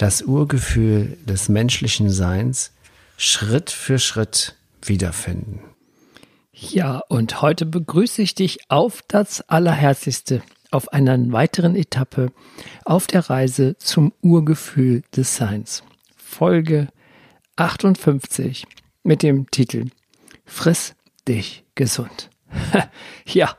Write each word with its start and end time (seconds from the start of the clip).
das 0.00 0.22
Urgefühl 0.22 1.18
des 1.26 1.50
menschlichen 1.50 2.08
Seins 2.08 2.72
Schritt 3.18 3.68
für 3.70 3.98
Schritt 3.98 4.56
wiederfinden. 4.82 5.60
Ja, 6.52 7.02
und 7.08 7.42
heute 7.42 7.66
begrüße 7.66 8.22
ich 8.22 8.34
dich 8.34 8.70
auf 8.70 9.02
das 9.08 9.42
Allerherzlichste 9.42 10.42
auf 10.70 10.94
einer 10.94 11.18
weiteren 11.32 11.76
Etappe 11.76 12.32
auf 12.86 13.08
der 13.08 13.28
Reise 13.28 13.76
zum 13.76 14.14
Urgefühl 14.22 15.02
des 15.14 15.36
Seins. 15.36 15.82
Folge 16.16 16.88
58 17.56 18.66
mit 19.02 19.22
dem 19.22 19.50
Titel 19.50 19.90
Friss 20.46 20.94
dich 21.28 21.64
gesund. 21.74 22.30
ja, 23.26 23.54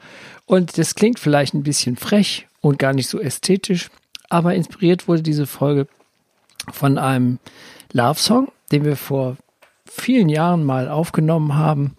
und 0.45 0.79
das 0.79 0.95
klingt 0.95 1.19
vielleicht 1.19 1.53
ein 1.53 1.63
bisschen 1.63 1.97
frech 1.97 2.47
und 2.61 2.79
gar 2.79 2.93
nicht 2.93 3.09
so 3.09 3.19
ästhetisch, 3.19 3.91
aber 4.27 4.55
inspiriert 4.55 5.07
wurde 5.07 5.21
diese 5.21 5.45
Folge 5.45 5.87
von 6.71 6.97
einem 6.97 7.39
Love-Song, 7.93 8.49
den 8.71 8.85
wir 8.85 8.95
vor 8.95 9.37
vielen 9.85 10.29
Jahren 10.29 10.63
mal 10.63 10.89
aufgenommen 10.89 11.55
haben. 11.55 11.95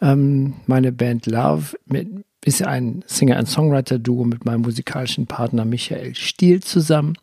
Ähm, 0.00 0.54
meine 0.66 0.92
Band 0.92 1.26
Love 1.26 1.76
mit, 1.86 2.08
ist 2.44 2.62
ein 2.62 3.02
Singer- 3.06 3.38
und 3.38 3.48
Songwriter-Duo 3.48 4.24
mit 4.24 4.44
meinem 4.44 4.62
musikalischen 4.62 5.26
Partner 5.26 5.64
Michael 5.64 6.14
Stiel 6.14 6.62
zusammen. 6.62 7.14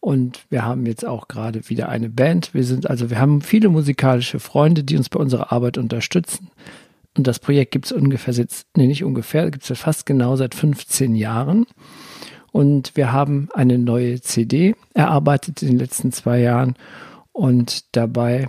Und 0.00 0.44
wir 0.50 0.64
haben 0.64 0.86
jetzt 0.86 1.04
auch 1.04 1.26
gerade 1.26 1.68
wieder 1.68 1.88
eine 1.88 2.08
Band. 2.08 2.54
Wir 2.54 2.64
sind 2.64 2.88
also, 2.88 3.10
wir 3.10 3.18
haben 3.18 3.40
viele 3.40 3.68
musikalische 3.68 4.38
Freunde, 4.38 4.84
die 4.84 4.96
uns 4.96 5.08
bei 5.08 5.18
unserer 5.18 5.52
Arbeit 5.52 5.76
unterstützen. 5.78 6.50
Und 7.16 7.26
das 7.26 7.40
Projekt 7.40 7.72
gibt 7.72 7.86
es 7.86 7.92
ungefähr, 7.92 8.32
nee, 8.76 8.86
nicht 8.86 9.02
ungefähr, 9.02 9.50
gibt 9.50 9.68
es 9.68 9.78
fast 9.78 10.06
genau 10.06 10.36
seit 10.36 10.54
15 10.54 11.16
Jahren. 11.16 11.66
Und 12.52 12.96
wir 12.96 13.12
haben 13.12 13.48
eine 13.54 13.78
neue 13.78 14.20
CD 14.20 14.74
erarbeitet 14.94 15.62
in 15.62 15.68
den 15.68 15.78
letzten 15.78 16.12
zwei 16.12 16.40
Jahren. 16.40 16.74
Und 17.32 17.94
dabei 17.96 18.48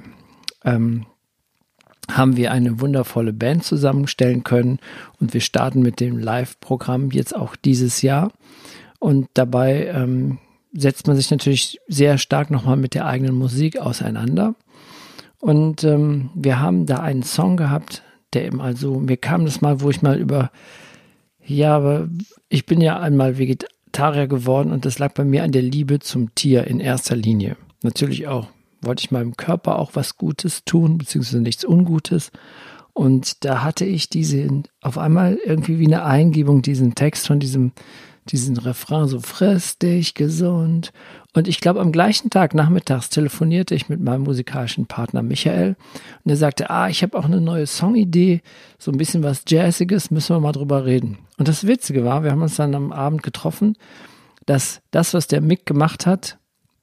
ähm, 0.63 1.05
haben 2.09 2.37
wir 2.37 2.51
eine 2.51 2.79
wundervolle 2.79 3.33
Band 3.33 3.63
zusammenstellen 3.63 4.43
können. 4.43 4.79
Und 5.19 5.33
wir 5.33 5.41
starten 5.41 5.81
mit 5.81 5.99
dem 5.99 6.17
Live-Programm 6.17 7.11
jetzt 7.11 7.35
auch 7.35 7.55
dieses 7.55 8.01
Jahr. 8.01 8.31
Und 8.99 9.27
dabei 9.33 9.87
ähm, 9.87 10.39
setzt 10.73 11.07
man 11.07 11.15
sich 11.15 11.31
natürlich 11.31 11.79
sehr 11.87 12.17
stark 12.17 12.51
nochmal 12.51 12.77
mit 12.77 12.93
der 12.93 13.05
eigenen 13.05 13.35
Musik 13.35 13.77
auseinander. 13.77 14.55
Und 15.39 15.83
ähm, 15.83 16.31
wir 16.35 16.59
haben 16.59 16.85
da 16.85 16.97
einen 16.97 17.23
Song 17.23 17.57
gehabt, 17.57 18.03
der 18.33 18.45
eben 18.45 18.61
also, 18.61 18.99
mir 18.99 19.17
kam 19.17 19.45
das 19.45 19.61
mal, 19.61 19.81
wo 19.81 19.89
ich 19.89 20.01
mal 20.01 20.17
über, 20.17 20.51
ja, 21.43 21.75
aber 21.75 22.09
ich 22.49 22.65
bin 22.65 22.81
ja 22.81 22.99
einmal 22.99 23.37
Vegetarier 23.37 23.78
Vegetarier 23.99 24.27
geworden 24.27 24.71
und 24.71 24.85
das 24.85 24.97
lag 24.97 25.13
bei 25.13 25.25
mir 25.25 25.43
an 25.43 25.51
der 25.51 25.61
Liebe 25.61 25.99
zum 25.99 26.33
Tier 26.33 26.65
in 26.67 26.79
erster 26.79 27.17
Linie. 27.17 27.57
Natürlich 27.83 28.27
auch 28.27 28.47
wollte 28.81 29.01
ich 29.01 29.11
meinem 29.11 29.35
Körper 29.35 29.77
auch 29.77 29.91
was 29.93 30.15
Gutes 30.17 30.63
tun, 30.63 30.97
beziehungsweise 30.97 31.41
nichts 31.41 31.65
Ungutes. 31.65 32.31
Und 32.93 33.43
da 33.43 33.61
hatte 33.61 33.83
ich 33.83 34.07
diese, 34.07 34.63
auf 34.81 34.97
einmal 34.97 35.37
irgendwie 35.45 35.79
wie 35.79 35.87
eine 35.87 36.05
Eingebung, 36.05 36.61
diesen 36.61 36.95
Text 36.95 37.27
von 37.27 37.41
diesem, 37.41 37.73
diesen 38.31 38.57
Refrain, 38.57 39.07
so 39.07 39.19
friss 39.19 39.77
dich 39.77 40.13
gesund. 40.13 40.91
Und 41.33 41.47
ich 41.47 41.59
glaube, 41.59 41.79
am 41.81 41.91
gleichen 41.91 42.29
Tag 42.29 42.53
nachmittags 42.53 43.09
telefonierte 43.09 43.75
ich 43.75 43.89
mit 43.89 43.99
meinem 43.99 44.23
musikalischen 44.23 44.85
Partner 44.85 45.21
Michael 45.21 45.75
und 46.23 46.31
er 46.31 46.37
sagte, 46.37 46.69
ah, 46.69 46.89
ich 46.89 47.03
habe 47.03 47.17
auch 47.17 47.25
eine 47.25 47.41
neue 47.41 47.67
Songidee, 47.67 48.41
so 48.77 48.91
ein 48.91 48.97
bisschen 48.97 49.23
was 49.23 49.43
Jazziges, 49.47 50.11
müssen 50.11 50.35
wir 50.35 50.39
mal 50.39 50.51
drüber 50.51 50.85
reden. 50.85 51.17
Und 51.37 51.47
das 51.47 51.67
Witzige 51.67 52.03
war, 52.03 52.23
wir 52.23 52.31
haben 52.31 52.41
uns 52.41 52.55
dann 52.55 52.75
am 52.75 52.91
Abend 52.91 53.23
getroffen, 53.23 53.75
dass 54.45 54.81
das, 54.91 55.13
was 55.13 55.27
der 55.27 55.41
Mick 55.41 55.65
gemacht 55.65 56.05
hat, 56.05 56.37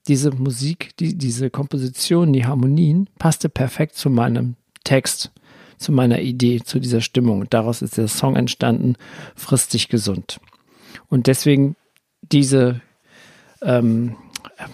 diese 0.07 0.31
Musik, 0.31 0.97
die, 0.99 1.17
diese 1.19 1.51
Komposition, 1.51 2.33
die 2.33 2.47
Harmonien, 2.47 3.09
passte 3.19 3.49
perfekt 3.49 3.97
zu 3.97 4.09
meinem 4.09 4.55
Text, 4.85 5.33
zu 5.79 5.93
meiner 5.93 6.21
Idee, 6.21 6.61
zu 6.65 6.79
dieser 6.79 7.01
Stimmung. 7.01 7.41
Und 7.41 7.53
daraus 7.53 7.83
ist 7.83 7.97
der 7.97 8.09
Song 8.09 8.37
entstanden, 8.37 8.95
Fristig 9.35 9.89
gesund. 9.89 10.41
Und 11.09 11.27
deswegen 11.27 11.77
diese 12.23 12.81
ähm, 13.63 14.17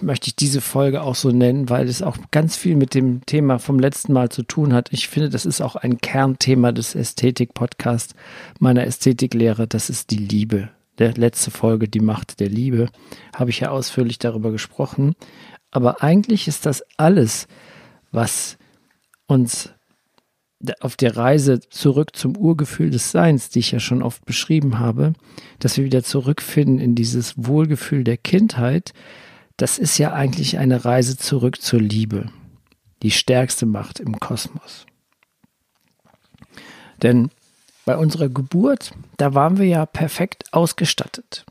möchte 0.00 0.28
ich 0.28 0.37
diese 0.37 0.60
Folge 0.60 1.03
auch 1.03 1.15
so 1.15 1.31
nennen, 1.31 1.69
weil 1.69 1.88
es 1.88 2.03
auch 2.03 2.16
ganz 2.31 2.56
viel 2.56 2.76
mit 2.76 2.94
dem 2.94 3.25
Thema 3.26 3.59
vom 3.59 3.78
letzten 3.78 4.12
Mal 4.12 4.28
zu 4.28 4.42
tun 4.42 4.72
hat. 4.72 4.92
Ich 4.92 5.09
finde, 5.09 5.31
das 5.31 5.47
ist 5.47 5.60
auch 5.60 5.76
ein 5.76 5.98
Kernthema 5.98 6.72
des 6.72 6.94
Ästhetik-Podcasts 6.94 8.15
meiner 8.59 8.87
Ästhetiklehre. 8.87 9.66
Das 9.66 9.91
ist 9.91 10.10
die 10.10 10.19
Liebe. 10.19 10.71
Der 10.98 11.15
letzte 11.15 11.50
Folge, 11.50 11.88
die 11.88 12.00
Macht 12.00 12.38
der 12.38 12.48
Liebe, 12.48 12.88
habe 13.34 13.50
ich 13.50 13.60
ja 13.60 13.71
ausführlich 13.71 14.19
darüber 14.19 14.53
gesprochen. 14.53 15.15
Aber 15.71 16.03
eigentlich 16.03 16.48
ist 16.48 16.66
das 16.66 16.84
alles, 16.97 17.48
was 18.10 18.59
uns 19.26 19.72
auf 20.81 20.97
der 20.97 21.17
Reise 21.17 21.61
zurück 21.61 22.15
zum 22.15 22.37
Urgefühl 22.37 22.91
des 22.91 23.11
Seins, 23.11 23.50
die 23.50 23.61
ich 23.61 23.73
ja 23.73 23.81
schon 23.81 24.03
oft 24.03 24.25
beschrieben 24.25 24.78
habe, 24.78 25.15
dass 25.59 25.77
wir 25.77 25.84
wieder 25.84 26.05
zurückfinden 26.05 26.78
in 26.78 26.95
dieses 26.95 27.34
Wohlgefühl 27.37 28.05
der 28.05 28.17
Kindheit, 28.17 28.93
das 29.56 29.78
ist 29.78 29.99
ja 29.99 30.12
eigentlich 30.12 30.59
eine 30.59 30.84
Reise 30.84 31.17
zurück 31.17 31.61
zur 31.61 31.81
Liebe, 31.81 32.27
die 33.03 33.11
stärkste 33.11 33.67
Macht 33.67 34.01
im 34.01 34.19
Kosmos. 34.21 34.87
Denn 37.03 37.31
bei 37.84 37.97
unserer 37.97 38.28
Geburt, 38.28 38.93
da 39.17 39.34
waren 39.34 39.59
wir 39.59 39.67
ja 39.67 39.87
perfekt 39.87 40.45
ausgestattet. 40.53 41.45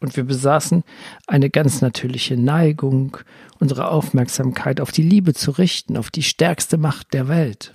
Und 0.00 0.16
wir 0.16 0.24
besaßen 0.24 0.82
eine 1.26 1.50
ganz 1.50 1.82
natürliche 1.82 2.36
Neigung, 2.36 3.18
unsere 3.60 3.90
Aufmerksamkeit 3.90 4.80
auf 4.80 4.90
die 4.90 5.02
Liebe 5.02 5.34
zu 5.34 5.52
richten, 5.52 5.96
auf 5.96 6.10
die 6.10 6.22
stärkste 6.22 6.78
Macht 6.78 7.12
der 7.12 7.28
Welt. 7.28 7.72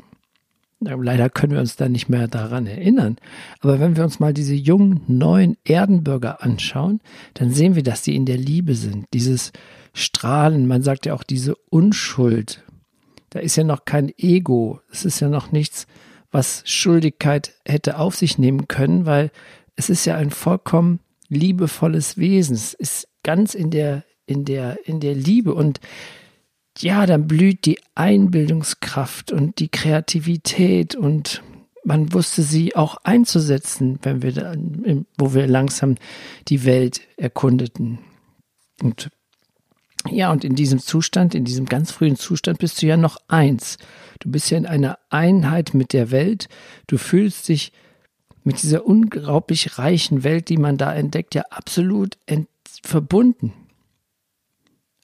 Leider 0.81 1.29
können 1.29 1.53
wir 1.53 1.62
uns 1.62 1.78
da 1.78 1.88
nicht 1.88 2.09
mehr 2.09 2.28
daran 2.28 2.68
erinnern. 2.68 3.16
Aber 3.62 3.79
wenn 3.79 3.96
wir 3.96 4.03
uns 4.03 4.19
mal 4.19 4.34
diese 4.34 4.53
jungen, 4.53 5.01
neuen 5.07 5.57
Erdenbürger 5.63 6.44
anschauen, 6.44 7.00
dann 7.34 7.51
sehen 7.51 7.75
wir, 7.75 7.84
dass 7.84 8.03
sie 8.03 8.16
in 8.16 8.25
der 8.25 8.38
Liebe 8.38 8.75
sind. 8.75 9.06
Dieses 9.13 9.51
Strahlen, 9.94 10.68
man 10.68 10.84
sagt 10.84 11.06
ja 11.06 11.13
auch 11.13 11.23
diese 11.23 11.56
Unschuld. 11.69 12.63
Da 13.29 13.40
ist 13.40 13.56
ja 13.56 13.63
noch 13.63 13.85
kein 13.85 14.12
Ego. 14.17 14.81
Es 14.91 15.06
ist 15.06 15.22
ja 15.22 15.29
noch 15.29 15.52
nichts, 15.52 15.88
was 16.31 16.62
Schuldigkeit 16.66 17.53
hätte 17.66 17.97
auf 17.97 18.16
sich 18.16 18.38
nehmen 18.38 18.67
können, 18.67 19.06
weil 19.06 19.31
es 19.75 19.90
ist 19.90 20.06
ja 20.06 20.16
ein 20.17 20.31
vollkommen 20.31 21.00
liebevolles 21.29 22.17
Wesen. 22.17 22.56
Es 22.56 22.73
ist 22.73 23.07
ganz 23.23 23.56
in 23.56 23.72
der, 23.72 24.03
in 24.25 24.46
der, 24.46 24.80
in 24.88 25.00
der 25.00 25.16
Liebe 25.16 25.53
und 25.53 25.80
ja, 26.80 27.05
dann 27.05 27.28
blüht 27.28 27.66
die 27.66 27.79
Einbildungskraft 27.96 29.32
und 29.32 29.59
die 29.59 29.70
Kreativität 29.70 30.96
und 30.96 31.41
man 31.85 32.11
wusste 32.14 32.41
sie 32.41 32.76
auch 32.76 32.97
einzusetzen, 33.03 33.99
wenn 34.02 34.22
wir 34.23 34.34
da, 34.34 34.53
wo 35.17 35.34
wir 35.34 35.47
langsam 35.47 35.96
die 36.47 36.66
Welt 36.66 37.02
erkundeten. 37.16 37.99
Und 38.82 39.09
ja, 40.09 40.32
und 40.32 40.44
in 40.44 40.55
diesem 40.55 40.79
Zustand, 40.79 41.34
in 41.34 41.46
diesem 41.46 41.66
ganz 41.66 41.91
frühen 41.91 42.16
Zustand 42.16 42.59
bist 42.59 42.82
du 42.82 42.88
ja 42.88 42.97
noch 42.97 43.17
eins. 43.28 43.78
Du 44.20 44.29
bist 44.29 44.49
ja 44.52 44.58
in 44.58 44.66
einer 44.66 44.99
Einheit 45.09 45.73
mit 45.73 45.94
der 45.94 46.11
Welt. 46.11 46.47
Du 46.88 46.97
fühlst 46.97 47.47
dich 47.47 47.72
mit 48.44 48.61
dieser 48.61 48.85
unglaublich 48.85 49.78
reichen 49.78 50.23
Welt, 50.23 50.49
die 50.49 50.58
man 50.58 50.78
da 50.78 50.94
entdeckt, 50.94 51.35
ja 51.35 51.44
absolut 51.49 52.17
verbunden. 52.84 53.53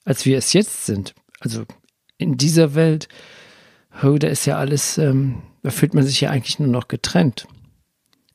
Als 0.04 0.26
wir 0.26 0.38
es 0.38 0.52
jetzt 0.52 0.86
sind, 0.86 1.14
also 1.40 1.64
in 2.18 2.36
dieser 2.36 2.74
Welt, 2.74 3.08
oh, 4.02 4.16
da 4.18 4.28
ist 4.28 4.46
ja 4.46 4.58
alles, 4.58 4.98
ähm, 4.98 5.42
da 5.62 5.70
fühlt 5.70 5.94
man 5.94 6.04
sich 6.04 6.20
ja 6.20 6.30
eigentlich 6.30 6.58
nur 6.58 6.68
noch 6.68 6.88
getrennt. 6.88 7.46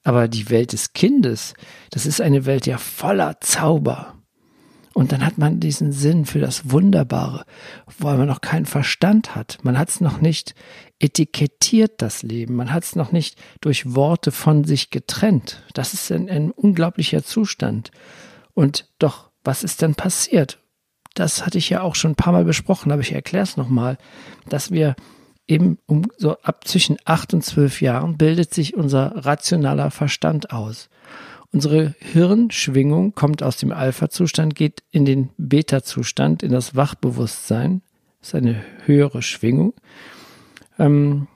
Aber 0.03 0.27
die 0.27 0.49
Welt 0.49 0.71
des 0.71 0.93
Kindes, 0.93 1.53
das 1.89 2.05
ist 2.05 2.21
eine 2.21 2.45
Welt 2.45 2.65
ja 2.65 2.77
voller 2.77 3.41
Zauber. 3.41 4.13
Und 4.93 5.11
dann 5.11 5.23
hat 5.23 5.37
man 5.37 5.59
diesen 5.59 5.91
Sinn 5.91 6.25
für 6.25 6.39
das 6.39 6.71
Wunderbare, 6.71 7.45
weil 7.99 8.17
man 8.17 8.27
noch 8.27 8.41
keinen 8.41 8.65
Verstand 8.65 9.35
hat. 9.35 9.59
Man 9.61 9.77
hat 9.77 9.89
es 9.89 10.01
noch 10.01 10.21
nicht 10.21 10.55
etikettiert, 10.97 12.01
das 12.01 12.23
Leben. 12.23 12.55
Man 12.55 12.73
hat 12.73 12.83
es 12.83 12.95
noch 12.95 13.11
nicht 13.11 13.37
durch 13.61 13.93
Worte 13.93 14.31
von 14.31 14.63
sich 14.63 14.89
getrennt. 14.89 15.63
Das 15.73 15.93
ist 15.93 16.11
ein, 16.11 16.29
ein 16.29 16.49
unglaublicher 16.49 17.23
Zustand. 17.23 17.91
Und 18.55 18.89
doch, 18.97 19.29
was 19.43 19.63
ist 19.63 19.83
denn 19.83 19.93
passiert? 19.93 20.57
Das 21.19 21.45
hatte 21.45 21.57
ich 21.57 21.69
ja 21.69 21.81
auch 21.81 21.95
schon 21.95 22.11
ein 22.11 22.15
paar 22.15 22.33
Mal 22.33 22.45
besprochen, 22.45 22.91
aber 22.91 23.01
ich 23.01 23.11
erkläre 23.11 23.43
es 23.43 23.57
nochmal, 23.57 23.97
dass 24.49 24.71
wir 24.71 24.95
eben 25.47 25.77
um 25.85 26.03
so 26.17 26.37
ab 26.41 26.67
zwischen 26.67 26.97
acht 27.05 27.33
und 27.33 27.43
zwölf 27.43 27.81
Jahren 27.81 28.17
bildet 28.17 28.53
sich 28.53 28.75
unser 28.75 29.25
rationaler 29.25 29.91
Verstand 29.91 30.51
aus. 30.51 30.89
Unsere 31.51 31.95
Hirnschwingung 31.99 33.15
kommt 33.15 33.41
aus 33.41 33.57
dem 33.57 33.71
Alpha-Zustand, 33.71 34.53
geht 34.53 34.83
in 34.91 35.05
den 35.05 35.29
Beta-Zustand, 35.37 36.43
in 36.43 36.51
das 36.51 36.75
Wachbewusstsein. 36.75 37.81
Das 38.19 38.29
ist 38.29 38.35
eine 38.35 38.61
höhere 38.85 39.21
Schwingung. 39.21 39.73
Ähm, 40.77 41.27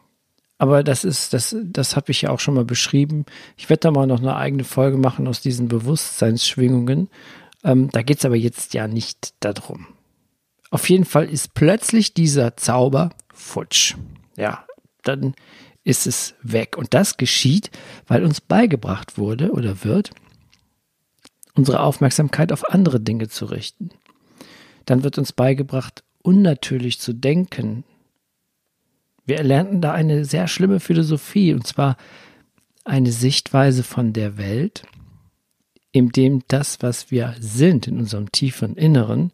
aber 0.58 0.84
das 0.84 1.06
ist, 1.06 1.34
das, 1.34 1.56
das 1.64 1.96
habe 1.96 2.12
ich 2.12 2.22
ja 2.22 2.30
auch 2.30 2.40
schon 2.40 2.54
mal 2.54 2.66
beschrieben. 2.66 3.26
Ich 3.58 3.70
werde 3.70 3.80
da 3.80 3.92
mal 3.92 4.06
noch 4.06 4.20
eine 4.20 4.36
eigene 4.36 4.64
Folge 4.64 4.98
machen 4.98 5.28
aus 5.28 5.42
diesen 5.42 5.70
Bewusstseinsschwingungen. 5.70 7.10
Ähm, 7.64 7.90
da 7.92 8.02
geht 8.02 8.20
es 8.20 8.26
aber 8.26 8.36
jetzt 8.36 8.74
ja 8.74 8.88
nicht 8.88 9.34
darum. 9.40 9.88
Auf 10.70 10.90
jeden 10.90 11.06
Fall 11.06 11.30
ist 11.30 11.54
plötzlich 11.54 12.14
dieser 12.14 12.56
Zauber 12.58 13.12
futsch. 13.34 13.96
Ja, 14.38 14.66
dann 15.04 15.36
ist 15.84 16.08
es 16.08 16.36
weg. 16.42 16.78
Und 16.78 16.94
das 16.94 17.18
geschieht, 17.18 17.72
weil 18.08 18.24
uns 18.24 18.42
beigebracht 18.42 19.18
wurde 19.18 19.52
oder 19.52 19.84
wird, 19.84 20.12
unsere 21.56 21.82
Aufmerksamkeit 21.82 22.52
auf 22.52 22.70
andere 22.70 23.00
Dinge 23.00 23.28
zu 23.28 23.46
richten. 23.46 23.90
Dann 24.86 25.04
wird 25.04 25.18
uns 25.18 25.34
beigebracht, 25.34 26.04
unnatürlich 26.22 27.00
zu 27.00 27.14
denken. 27.14 27.84
Wir 29.26 29.38
erlernten 29.38 29.82
da 29.82 29.92
eine 29.92 30.26
sehr 30.26 30.48
schlimme 30.48 30.80
Philosophie, 30.80 31.54
und 31.54 31.68
zwar 31.68 31.98
eine 32.84 33.12
Sichtweise 33.12 33.84
von 33.84 34.14
der 34.14 34.38
Welt, 34.38 34.84
in 35.92 36.10
dem 36.10 36.44
das, 36.48 36.82
was 36.82 37.12
wir 37.12 37.36
sind 37.40 37.88
in 37.88 38.00
unserem 38.00 38.32
tiefen 38.32 38.76
Inneren, 38.76 39.32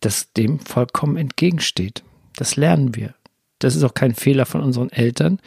das 0.00 0.32
dem 0.32 0.58
vollkommen 0.58 1.16
entgegensteht. 1.16 2.02
Das 2.36 2.56
lernen 2.56 2.94
wir. 2.94 3.14
Das 3.58 3.76
ist 3.76 3.84
auch 3.84 3.94
kein 3.94 4.14
Fehler 4.14 4.46
von 4.46 4.60
unseren 4.60 4.90
Eltern. 4.90 5.40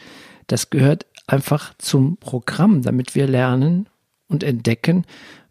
Das 0.46 0.70
gehört 0.70 1.06
einfach 1.26 1.74
zum 1.78 2.16
Programm, 2.16 2.82
damit 2.82 3.14
wir 3.14 3.26
lernen 3.26 3.88
und 4.28 4.42
entdecken, 4.42 5.04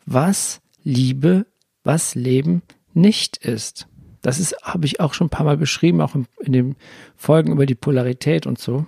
was 0.05 0.61
Liebe, 0.83 1.45
was 1.83 2.15
Leben 2.15 2.61
nicht 2.93 3.37
ist. 3.37 3.87
Das 4.21 4.39
ist, 4.39 4.55
habe 4.63 4.85
ich 4.85 4.99
auch 4.99 5.13
schon 5.13 5.27
ein 5.27 5.31
paar 5.31 5.45
Mal 5.45 5.57
beschrieben, 5.57 6.01
auch 6.01 6.15
in, 6.15 6.25
in 6.41 6.51
den 6.51 6.75
Folgen 7.15 7.53
über 7.53 7.65
die 7.65 7.75
Polarität 7.75 8.45
und 8.45 8.59
so. 8.59 8.85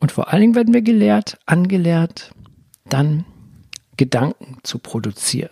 Und 0.00 0.12
vor 0.12 0.32
allen 0.32 0.40
Dingen 0.40 0.54
werden 0.54 0.72
wir 0.72 0.82
gelehrt, 0.82 1.38
angelehrt, 1.46 2.32
dann 2.88 3.24
Gedanken 3.96 4.58
zu 4.62 4.78
produzieren. 4.78 5.50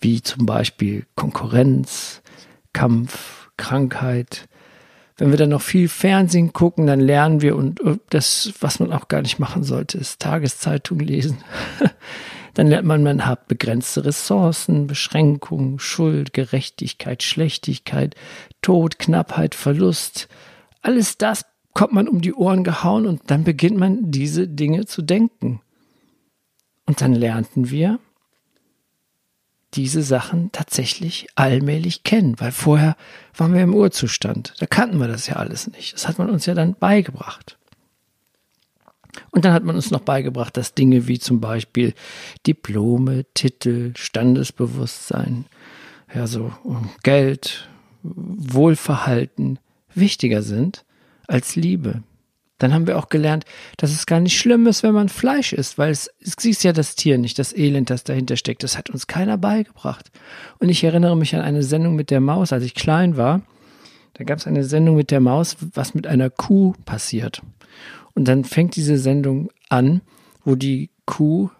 Wie 0.00 0.22
zum 0.22 0.46
Beispiel 0.46 1.06
Konkurrenz, 1.16 2.22
Kampf, 2.72 3.50
Krankheit. 3.56 4.48
Wenn 5.16 5.30
wir 5.30 5.38
dann 5.38 5.50
noch 5.50 5.62
viel 5.62 5.88
Fernsehen 5.88 6.52
gucken, 6.52 6.86
dann 6.86 7.00
lernen 7.00 7.40
wir 7.40 7.56
und 7.56 7.80
das, 8.10 8.52
was 8.60 8.80
man 8.80 8.92
auch 8.92 9.08
gar 9.08 9.22
nicht 9.22 9.38
machen 9.38 9.62
sollte, 9.62 9.96
ist 9.98 10.20
Tageszeitung 10.20 10.98
lesen. 10.98 11.38
dann 12.54 12.66
lernt 12.66 12.86
man, 12.86 13.02
man 13.02 13.26
hat 13.26 13.48
begrenzte 13.48 14.04
Ressourcen, 14.04 14.86
Beschränkungen, 14.86 15.78
Schuld, 15.78 16.32
Gerechtigkeit, 16.32 17.22
Schlechtigkeit, 17.22 18.14
Tod, 18.60 18.98
Knappheit, 18.98 19.54
Verlust. 19.54 20.28
Alles 20.82 21.16
das 21.16 21.44
kommt 21.74 21.92
man 21.92 22.08
um 22.08 22.20
die 22.20 22.34
Ohren 22.34 22.64
gehauen 22.64 23.06
und 23.06 23.22
dann 23.26 23.44
beginnt 23.44 23.76
man 23.76 24.10
diese 24.10 24.48
Dinge 24.48 24.86
zu 24.86 25.02
denken. 25.02 25.60
Und 26.86 27.00
dann 27.00 27.14
lernten 27.14 27.70
wir 27.70 27.98
diese 29.74 30.02
Sachen 30.02 30.52
tatsächlich 30.52 31.26
allmählich 31.34 32.04
kennen, 32.04 32.38
weil 32.38 32.52
vorher 32.52 32.96
waren 33.36 33.54
wir 33.54 33.62
im 33.62 33.74
Urzustand. 33.74 34.54
Da 34.58 34.66
kannten 34.66 34.98
wir 34.98 35.08
das 35.08 35.26
ja 35.26 35.36
alles 35.36 35.66
nicht. 35.66 35.94
Das 35.94 36.06
hat 36.06 36.18
man 36.18 36.30
uns 36.30 36.46
ja 36.46 36.54
dann 36.54 36.74
beigebracht. 36.74 37.58
Und 39.30 39.44
dann 39.44 39.52
hat 39.52 39.64
man 39.64 39.76
uns 39.76 39.90
noch 39.90 40.00
beigebracht, 40.00 40.56
dass 40.56 40.74
Dinge 40.74 41.06
wie 41.06 41.18
zum 41.18 41.40
Beispiel 41.40 41.94
Diplome, 42.46 43.24
Titel, 43.34 43.92
Standesbewusstsein, 43.96 45.46
ja 46.14 46.26
so 46.26 46.52
Geld, 47.02 47.68
Wohlverhalten 48.02 49.58
wichtiger 49.94 50.42
sind 50.42 50.84
als 51.26 51.56
Liebe. 51.56 52.02
Dann 52.64 52.72
haben 52.72 52.86
wir 52.86 52.98
auch 52.98 53.10
gelernt, 53.10 53.44
dass 53.76 53.92
es 53.92 54.06
gar 54.06 54.20
nicht 54.20 54.38
schlimm 54.38 54.66
ist, 54.66 54.82
wenn 54.82 54.94
man 54.94 55.10
Fleisch 55.10 55.52
isst, 55.52 55.76
weil 55.76 55.90
es, 55.90 56.08
es 56.20 56.32
siehst 56.38 56.64
ja 56.64 56.72
das 56.72 56.96
Tier 56.96 57.18
nicht, 57.18 57.38
das 57.38 57.54
Elend, 57.54 57.90
das 57.90 58.04
dahinter 58.04 58.38
steckt. 58.38 58.62
Das 58.62 58.78
hat 58.78 58.88
uns 58.88 59.06
keiner 59.06 59.36
beigebracht. 59.36 60.10
Und 60.60 60.70
ich 60.70 60.82
erinnere 60.82 61.14
mich 61.14 61.34
an 61.34 61.42
eine 61.42 61.62
Sendung 61.62 61.94
mit 61.94 62.10
der 62.10 62.20
Maus, 62.22 62.54
als 62.54 62.64
ich 62.64 62.74
klein 62.74 63.18
war. 63.18 63.42
Da 64.14 64.24
gab 64.24 64.38
es 64.38 64.46
eine 64.46 64.64
Sendung 64.64 64.96
mit 64.96 65.10
der 65.10 65.20
Maus, 65.20 65.58
was 65.74 65.92
mit 65.92 66.06
einer 66.06 66.30
Kuh 66.30 66.72
passiert. 66.86 67.42
Und 68.14 68.28
dann 68.28 68.44
fängt 68.44 68.76
diese 68.76 68.96
Sendung 68.96 69.50
an, 69.68 70.00
wo 70.42 70.54
die 70.54 70.88
Kuh, 71.04 71.50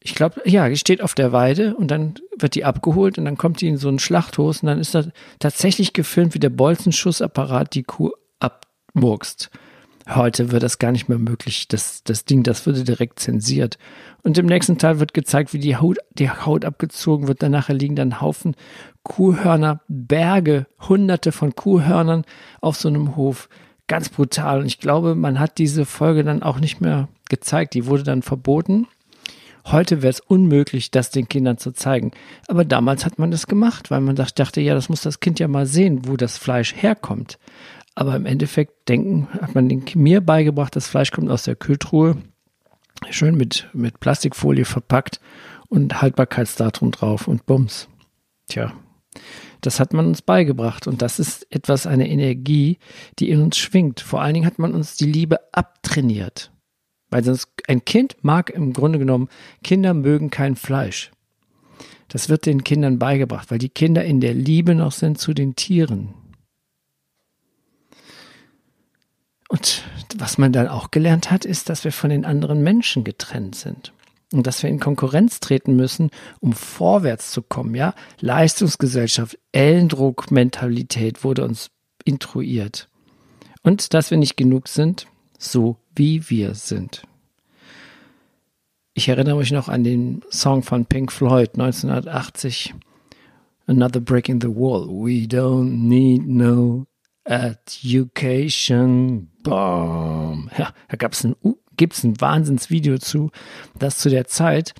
ich 0.00 0.14
glaube, 0.14 0.40
ja, 0.46 0.74
steht 0.76 1.02
auf 1.02 1.14
der 1.14 1.32
Weide 1.32 1.76
und 1.76 1.90
dann 1.90 2.14
wird 2.38 2.54
die 2.54 2.64
abgeholt 2.64 3.18
und 3.18 3.26
dann 3.26 3.36
kommt 3.36 3.60
die 3.60 3.68
in 3.68 3.76
so 3.76 3.88
einen 3.88 3.98
Schlachthof 3.98 4.62
und 4.62 4.68
dann 4.68 4.78
ist 4.78 4.94
da 4.94 5.04
tatsächlich 5.40 5.92
gefilmt, 5.92 6.32
wie 6.32 6.38
der 6.38 6.48
Bolzenschussapparat 6.48 7.74
die 7.74 7.82
Kuh 7.82 8.12
abmurkst. 8.40 9.50
Heute 10.08 10.50
wird 10.50 10.62
das 10.62 10.78
gar 10.78 10.90
nicht 10.90 11.08
mehr 11.08 11.18
möglich. 11.18 11.68
Das, 11.68 12.02
das 12.02 12.24
Ding, 12.24 12.42
das 12.42 12.64
würde 12.64 12.82
direkt 12.82 13.20
zensiert. 13.20 13.78
Und 14.22 14.38
im 14.38 14.46
nächsten 14.46 14.78
Teil 14.78 15.00
wird 15.00 15.12
gezeigt, 15.12 15.52
wie 15.52 15.58
die 15.58 15.76
Haut, 15.76 15.98
die 16.14 16.30
Haut 16.30 16.64
abgezogen 16.64 17.28
wird. 17.28 17.42
Danach 17.42 17.68
liegen 17.68 17.94
dann 17.94 18.20
Haufen 18.20 18.56
Kuhhörner, 19.02 19.80
Berge, 19.88 20.66
hunderte 20.88 21.30
von 21.30 21.54
Kuhhörnern 21.54 22.24
auf 22.60 22.76
so 22.76 22.88
einem 22.88 23.16
Hof. 23.16 23.50
Ganz 23.86 24.08
brutal. 24.08 24.60
Und 24.60 24.66
ich 24.66 24.80
glaube, 24.80 25.14
man 25.14 25.38
hat 25.38 25.58
diese 25.58 25.84
Folge 25.84 26.24
dann 26.24 26.42
auch 26.42 26.58
nicht 26.58 26.80
mehr 26.80 27.08
gezeigt. 27.28 27.74
Die 27.74 27.86
wurde 27.86 28.02
dann 28.02 28.22
verboten. 28.22 28.86
Heute 29.66 30.00
wäre 30.00 30.10
es 30.10 30.20
unmöglich, 30.20 30.90
das 30.90 31.10
den 31.10 31.28
Kindern 31.28 31.58
zu 31.58 31.72
zeigen. 31.72 32.12
Aber 32.48 32.64
damals 32.64 33.04
hat 33.04 33.18
man 33.18 33.30
das 33.30 33.46
gemacht, 33.46 33.90
weil 33.90 34.00
man 34.00 34.16
dachte, 34.16 34.62
ja, 34.62 34.74
das 34.74 34.88
muss 34.88 35.02
das 35.02 35.20
Kind 35.20 35.38
ja 35.38 35.48
mal 35.48 35.66
sehen, 35.66 36.02
wo 36.06 36.16
das 36.16 36.38
Fleisch 36.38 36.74
herkommt. 36.74 37.38
Aber 37.98 38.14
im 38.14 38.26
Endeffekt 38.26 38.88
denken, 38.88 39.26
hat 39.40 39.56
man 39.56 39.82
mir 39.96 40.20
beigebracht, 40.20 40.76
das 40.76 40.86
Fleisch 40.86 41.10
kommt 41.10 41.28
aus 41.32 41.42
der 41.42 41.56
Kühltruhe, 41.56 42.16
schön 43.10 43.36
mit, 43.36 43.66
mit 43.72 43.98
Plastikfolie 43.98 44.64
verpackt 44.64 45.18
und 45.68 46.00
Haltbarkeitsdatum 46.00 46.92
drauf 46.92 47.26
und 47.26 47.44
Bums. 47.46 47.88
Tja, 48.46 48.72
das 49.62 49.80
hat 49.80 49.94
man 49.94 50.06
uns 50.06 50.22
beigebracht 50.22 50.86
und 50.86 51.02
das 51.02 51.18
ist 51.18 51.52
etwas, 51.52 51.88
eine 51.88 52.08
Energie, 52.08 52.78
die 53.18 53.30
in 53.30 53.42
uns 53.42 53.58
schwingt. 53.58 53.98
Vor 53.98 54.22
allen 54.22 54.34
Dingen 54.34 54.46
hat 54.46 54.60
man 54.60 54.74
uns 54.74 54.94
die 54.94 55.10
Liebe 55.10 55.40
abtrainiert. 55.50 56.52
Weil 57.10 57.24
sonst 57.24 57.48
ein 57.66 57.84
Kind 57.84 58.18
mag 58.22 58.50
im 58.50 58.74
Grunde 58.74 59.00
genommen, 59.00 59.28
Kinder 59.64 59.92
mögen 59.92 60.30
kein 60.30 60.54
Fleisch. 60.54 61.10
Das 62.06 62.28
wird 62.28 62.46
den 62.46 62.62
Kindern 62.62 63.00
beigebracht, 63.00 63.50
weil 63.50 63.58
die 63.58 63.70
Kinder 63.70 64.04
in 64.04 64.20
der 64.20 64.34
Liebe 64.34 64.76
noch 64.76 64.92
sind 64.92 65.18
zu 65.18 65.34
den 65.34 65.56
Tieren. 65.56 66.14
Und 69.48 69.82
was 70.16 70.38
man 70.38 70.52
dann 70.52 70.68
auch 70.68 70.90
gelernt 70.90 71.30
hat, 71.30 71.44
ist, 71.44 71.68
dass 71.68 71.84
wir 71.84 71.92
von 71.92 72.10
den 72.10 72.24
anderen 72.24 72.62
Menschen 72.62 73.02
getrennt 73.02 73.54
sind. 73.54 73.92
Und 74.30 74.46
dass 74.46 74.62
wir 74.62 74.68
in 74.68 74.78
Konkurrenz 74.78 75.40
treten 75.40 75.74
müssen, 75.74 76.10
um 76.40 76.52
vorwärts 76.52 77.30
zu 77.30 77.40
kommen, 77.40 77.74
ja. 77.74 77.94
Leistungsgesellschaft, 78.20 79.38
Ellendruckmentalität 79.52 81.24
wurde 81.24 81.44
uns 81.44 81.70
intruiert. 82.04 82.90
Und 83.62 83.94
dass 83.94 84.10
wir 84.10 84.18
nicht 84.18 84.36
genug 84.36 84.68
sind, 84.68 85.06
so 85.38 85.78
wie 85.94 86.28
wir 86.28 86.54
sind. 86.54 87.02
Ich 88.92 89.08
erinnere 89.08 89.36
mich 89.38 89.52
noch 89.52 89.68
an 89.68 89.82
den 89.82 90.22
Song 90.30 90.62
von 90.62 90.84
Pink 90.84 91.10
Floyd 91.10 91.50
1980. 91.54 92.74
Another 93.66 94.00
Break 94.00 94.28
in 94.28 94.40
the 94.40 94.48
Wall. 94.48 94.88
We 94.88 95.26
don't 95.26 95.86
need 95.86 96.26
no 96.26 96.86
Education. 97.28 99.28
Boom. 99.42 100.50
Ja, 100.56 100.72
da 100.88 100.96
gab's 100.96 101.24
ein, 101.24 101.34
gibt's 101.76 102.04
ein 102.04 102.20
Wahnsinnsvideo 102.20 102.98
zu, 102.98 103.30
das 103.78 103.98
zu 103.98 104.10
der 104.10 104.26
Zeit, 104.26 104.74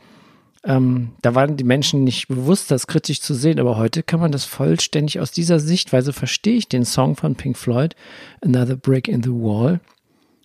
ähm, 0.64 1.12
da 1.22 1.34
waren 1.34 1.56
die 1.56 1.64
Menschen 1.64 2.04
nicht 2.04 2.28
bewusst, 2.28 2.70
das 2.70 2.86
kritisch 2.86 3.20
zu 3.20 3.34
sehen, 3.34 3.60
aber 3.60 3.76
heute 3.76 4.02
kann 4.02 4.20
man 4.20 4.32
das 4.32 4.44
vollständig 4.44 5.20
aus 5.20 5.30
dieser 5.30 5.60
Sichtweise 5.60 6.12
verstehe 6.12 6.56
ich 6.56 6.68
den 6.68 6.84
Song 6.84 7.16
von 7.16 7.36
Pink 7.36 7.56
Floyd, 7.56 7.94
Another 8.42 8.76
Brick 8.76 9.08
in 9.08 9.22
the 9.22 9.30
Wall, 9.30 9.80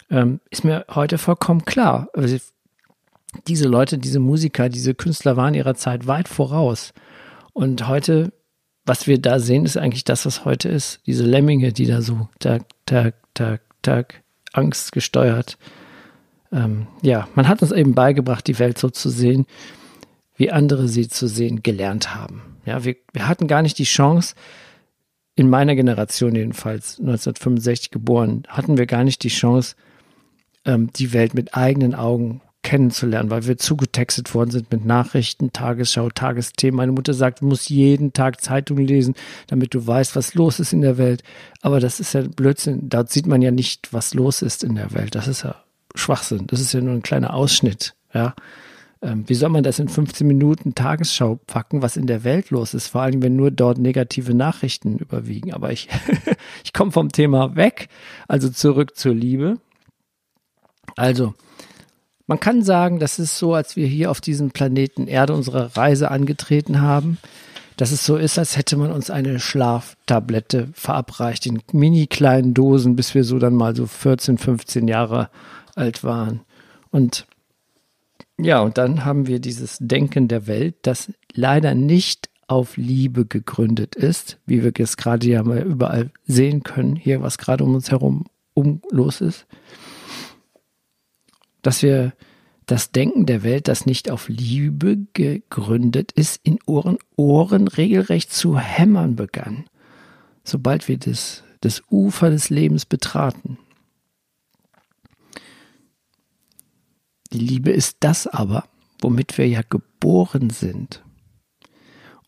ähm, 0.09 0.39
ist 0.51 0.63
mir 0.63 0.85
heute 0.93 1.17
vollkommen 1.17 1.65
klar. 1.65 2.09
Also 2.13 2.37
diese 3.47 3.67
Leute, 3.67 3.97
diese 3.97 4.19
Musiker, 4.19 4.69
diese 4.69 4.93
Künstler 4.93 5.35
waren 5.35 5.55
ihrer 5.55 5.75
Zeit 5.75 6.05
weit 6.05 6.27
voraus. 6.27 6.93
Und 7.53 7.87
heute 7.87 8.31
was 8.85 9.07
wir 9.07 9.19
da 9.19 9.39
sehen, 9.39 9.65
ist 9.65 9.77
eigentlich 9.77 10.03
das, 10.03 10.25
was 10.25 10.45
heute 10.45 10.69
ist. 10.69 10.99
Diese 11.05 11.25
Lemminge, 11.25 11.71
die 11.71 11.85
da 11.85 12.01
so 12.01 12.27
tak, 12.39 12.63
tak, 12.85 13.15
tak, 13.33 13.61
Angst 14.51 14.91
gesteuert. 14.91 15.57
Ähm, 16.51 16.87
ja, 17.01 17.27
man 17.35 17.47
hat 17.47 17.61
uns 17.61 17.71
eben 17.71 17.95
beigebracht, 17.95 18.45
die 18.47 18.59
Welt 18.59 18.77
so 18.77 18.89
zu 18.89 19.09
sehen. 19.09 19.45
wie 20.35 20.51
andere 20.51 20.87
sie 20.87 21.07
zu 21.07 21.27
sehen 21.27 21.61
gelernt 21.61 22.15
haben. 22.15 22.57
Ja, 22.65 22.83
wir, 22.83 22.95
wir 23.13 23.27
hatten 23.27 23.47
gar 23.47 23.61
nicht 23.61 23.77
die 23.77 23.83
Chance, 23.83 24.35
in 25.35 25.49
meiner 25.49 25.75
Generation 25.75 26.35
jedenfalls, 26.35 26.99
1965 26.99 27.91
geboren, 27.91 28.43
hatten 28.47 28.77
wir 28.77 28.85
gar 28.85 29.03
nicht 29.03 29.23
die 29.23 29.29
Chance, 29.29 29.75
ähm, 30.65 30.91
die 30.93 31.13
Welt 31.13 31.33
mit 31.33 31.55
eigenen 31.55 31.95
Augen 31.95 32.41
kennenzulernen, 32.63 33.29
weil 33.29 33.45
wir 33.45 33.57
zugetextet 33.57 34.33
worden 34.33 34.51
sind 34.51 34.71
mit 34.71 34.85
Nachrichten, 34.85 35.53
Tagesschau, 35.53 36.09
Tagesthemen. 36.09 36.77
Meine 36.77 36.91
Mutter 36.93 37.13
sagt, 37.13 37.41
du 37.41 37.45
musst 37.45 37.69
jeden 37.69 38.13
Tag 38.13 38.41
Zeitung 38.41 38.77
lesen, 38.77 39.15
damit 39.47 39.73
du 39.73 39.85
weißt, 39.85 40.15
was 40.15 40.33
los 40.33 40.59
ist 40.59 40.73
in 40.73 40.81
der 40.81 40.97
Welt. 40.97 41.23
Aber 41.61 41.79
das 41.79 41.99
ist 41.99 42.13
ja 42.13 42.21
Blödsinn. 42.21 42.89
Dort 42.89 43.11
sieht 43.11 43.27
man 43.27 43.41
ja 43.41 43.51
nicht, 43.51 43.93
was 43.93 44.13
los 44.13 44.41
ist 44.41 44.63
in 44.63 44.75
der 44.75 44.93
Welt. 44.93 45.13
Das 45.15 45.27
ist 45.27 45.43
ja 45.43 45.55
Schwachsinn. 45.93 46.47
Das 46.47 46.59
ist 46.59 46.73
ja 46.73 46.81
nur 46.81 46.93
ein 46.93 47.03
kleiner 47.03 47.33
Ausschnitt. 47.33 47.93
Ja. 48.13 48.33
Ähm, 49.01 49.25
wie 49.27 49.35
soll 49.35 49.49
man 49.49 49.63
das 49.63 49.79
in 49.79 49.89
15 49.89 50.25
Minuten 50.25 50.75
Tagesschau 50.75 51.39
packen, 51.45 51.81
was 51.81 51.97
in 51.97 52.07
der 52.07 52.23
Welt 52.23 52.49
los 52.49 52.73
ist? 52.73 52.87
Vor 52.87 53.01
allem, 53.01 53.21
wenn 53.21 53.35
nur 53.35 53.51
dort 53.51 53.77
negative 53.77 54.33
Nachrichten 54.33 54.97
überwiegen. 54.97 55.53
Aber 55.53 55.71
ich, 55.71 55.89
ich 56.63 56.71
komme 56.71 56.91
vom 56.91 57.11
Thema 57.11 57.55
weg. 57.57 57.89
Also 58.27 58.49
zurück 58.49 58.95
zur 58.95 59.13
Liebe. 59.13 59.59
Also, 60.95 61.33
man 62.27 62.39
kann 62.39 62.63
sagen, 62.63 62.99
das 62.99 63.19
ist 63.19 63.37
so, 63.37 63.53
als 63.53 63.75
wir 63.75 63.87
hier 63.87 64.09
auf 64.09 64.21
diesem 64.21 64.51
Planeten 64.51 65.07
Erde 65.07 65.33
unsere 65.33 65.75
Reise 65.75 66.09
angetreten 66.09 66.81
haben, 66.81 67.17
dass 67.75 67.91
es 67.91 68.05
so 68.05 68.17
ist, 68.17 68.37
als 68.37 68.55
hätte 68.55 68.77
man 68.77 68.91
uns 68.91 69.09
eine 69.09 69.39
Schlaftablette 69.39 70.69
verabreicht 70.73 71.45
in 71.45 71.61
mini 71.71 72.07
kleinen 72.07 72.53
Dosen, 72.53 72.95
bis 72.95 73.15
wir 73.15 73.23
so 73.23 73.39
dann 73.39 73.55
mal 73.55 73.75
so 73.75 73.87
14, 73.87 74.37
15 74.37 74.87
Jahre 74.87 75.29
alt 75.75 76.03
waren. 76.03 76.41
Und 76.91 77.25
ja, 78.37 78.61
und 78.61 78.77
dann 78.77 79.05
haben 79.05 79.27
wir 79.27 79.39
dieses 79.39 79.77
Denken 79.79 80.27
der 80.27 80.47
Welt, 80.47 80.75
das 80.83 81.11
leider 81.33 81.75
nicht 81.75 82.29
auf 82.47 82.77
Liebe 82.77 83.25
gegründet 83.25 83.95
ist, 83.95 84.37
wie 84.45 84.63
wir 84.63 84.71
es 84.77 84.97
gerade 84.97 85.27
ja 85.27 85.43
mal 85.43 85.59
überall 85.59 86.11
sehen 86.25 86.63
können, 86.63 86.95
hier 86.95 87.21
was 87.21 87.37
gerade 87.37 87.63
um 87.63 87.73
uns 87.73 87.89
herum 87.89 88.25
um 88.53 88.81
los 88.91 89.19
ist 89.19 89.47
dass 91.63 91.81
wir 91.81 92.13
das 92.65 92.91
Denken 92.91 93.25
der 93.25 93.43
Welt, 93.43 93.67
das 93.67 93.85
nicht 93.85 94.09
auf 94.09 94.29
Liebe 94.29 94.97
gegründet 95.13 96.11
ist, 96.11 96.39
in 96.43 96.59
Ohren, 96.65 96.97
Ohren 97.15 97.67
regelrecht 97.67 98.31
zu 98.31 98.57
hämmern 98.57 99.15
begann, 99.15 99.65
sobald 100.43 100.87
wir 100.87 100.97
das, 100.97 101.43
das 101.61 101.81
Ufer 101.89 102.29
des 102.29 102.49
Lebens 102.49 102.85
betraten. 102.85 103.57
Die 107.33 107.39
Liebe 107.39 107.71
ist 107.71 107.97
das 108.01 108.27
aber, 108.27 108.65
womit 109.01 109.37
wir 109.37 109.47
ja 109.47 109.61
geboren 109.67 110.51
sind. 110.51 111.03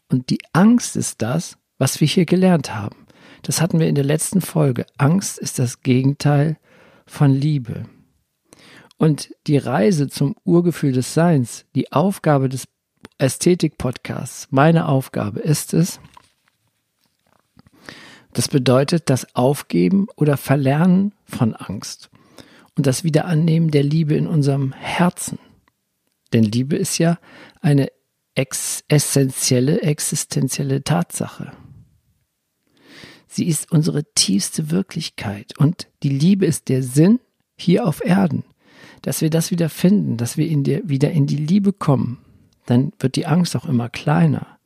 Und 0.10 0.30
die 0.30 0.40
Angst 0.54 0.96
ist 0.96 1.22
das, 1.22 1.58
was 1.78 2.02
wir 2.02 2.08
hier 2.08 2.26
gelernt 2.26 2.74
haben. 2.74 3.06
Das 3.44 3.62
hatten 3.62 3.80
wir 3.80 3.88
in 3.88 3.96
der 3.96 4.04
letzten 4.04 4.42
Folge. 4.42 4.86
Angst 4.98 5.38
ist 5.38 5.60
das 5.60 5.82
Gegenteil 5.82 6.58
von 7.06 7.32
Liebe. 7.32 7.86
Und 8.98 9.34
die 9.48 9.58
Reise 9.58 10.08
zum 10.08 10.36
Urgefühl 10.44 10.94
des 10.94 11.14
Seins, 11.14 11.66
die 11.76 11.92
Aufgabe 11.92 12.50
des 12.50 12.68
Ästhetik-Podcasts, 13.18 14.48
meine 14.52 14.88
Aufgabe 14.88 15.40
ist 15.40 15.74
es, 15.74 16.00
das 18.34 18.48
bedeutet 18.50 19.10
das 19.10 19.36
Aufgeben 19.36 20.08
oder 20.16 20.38
Verlernen 20.38 21.14
von 21.26 21.56
Angst 21.56 22.10
und 22.76 22.86
das 22.86 23.04
Wiederannehmen 23.04 23.72
der 23.72 23.84
Liebe 23.84 24.16
in 24.16 24.28
unserem 24.28 24.74
Herzen. 24.74 25.40
Denn 26.34 26.44
Liebe 26.44 26.76
ist 26.76 26.98
ja 26.98 27.18
eine 27.62 27.88
ex 28.34 28.84
essentielle, 28.90 29.82
existenzielle 29.82 30.84
Tatsache. 30.84 31.54
Sie 33.28 33.48
ist 33.48 33.72
unsere 33.72 34.04
tiefste 34.16 34.70
Wirklichkeit 34.70 35.58
und 35.58 35.88
die 36.04 36.10
Liebe 36.10 36.46
ist 36.46 36.68
der 36.68 36.84
Sinn 36.84 37.20
hier 37.58 37.88
auf 37.88 38.04
Erden 38.04 38.44
dass 39.06 39.22
wir 39.22 39.30
das 39.30 39.52
wieder 39.52 39.70
finden, 39.70 40.18
dass 40.18 40.36
wir 40.36 40.48
in 40.48 40.64
dir 40.64 40.82
wieder 40.90 41.12
in 41.12 41.28
die 41.28 41.36
Liebe 41.36 41.74
kommen, 41.74 42.18
dann 42.66 42.92
wird 42.98 43.16
die 43.16 43.28
Angst 43.28 43.56
auch 43.56 43.66
immer 43.66 43.88
kleiner. 43.88 44.58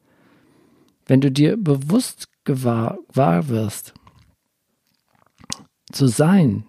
Wenn 1.05 1.19
du 1.19 1.29
dir 1.29 1.58
bewusst 1.58 2.29
gewahr, 2.46 3.00
wahr 3.13 3.50
wirst, 3.50 3.93
zu 5.91 6.08
sein, 6.08 6.63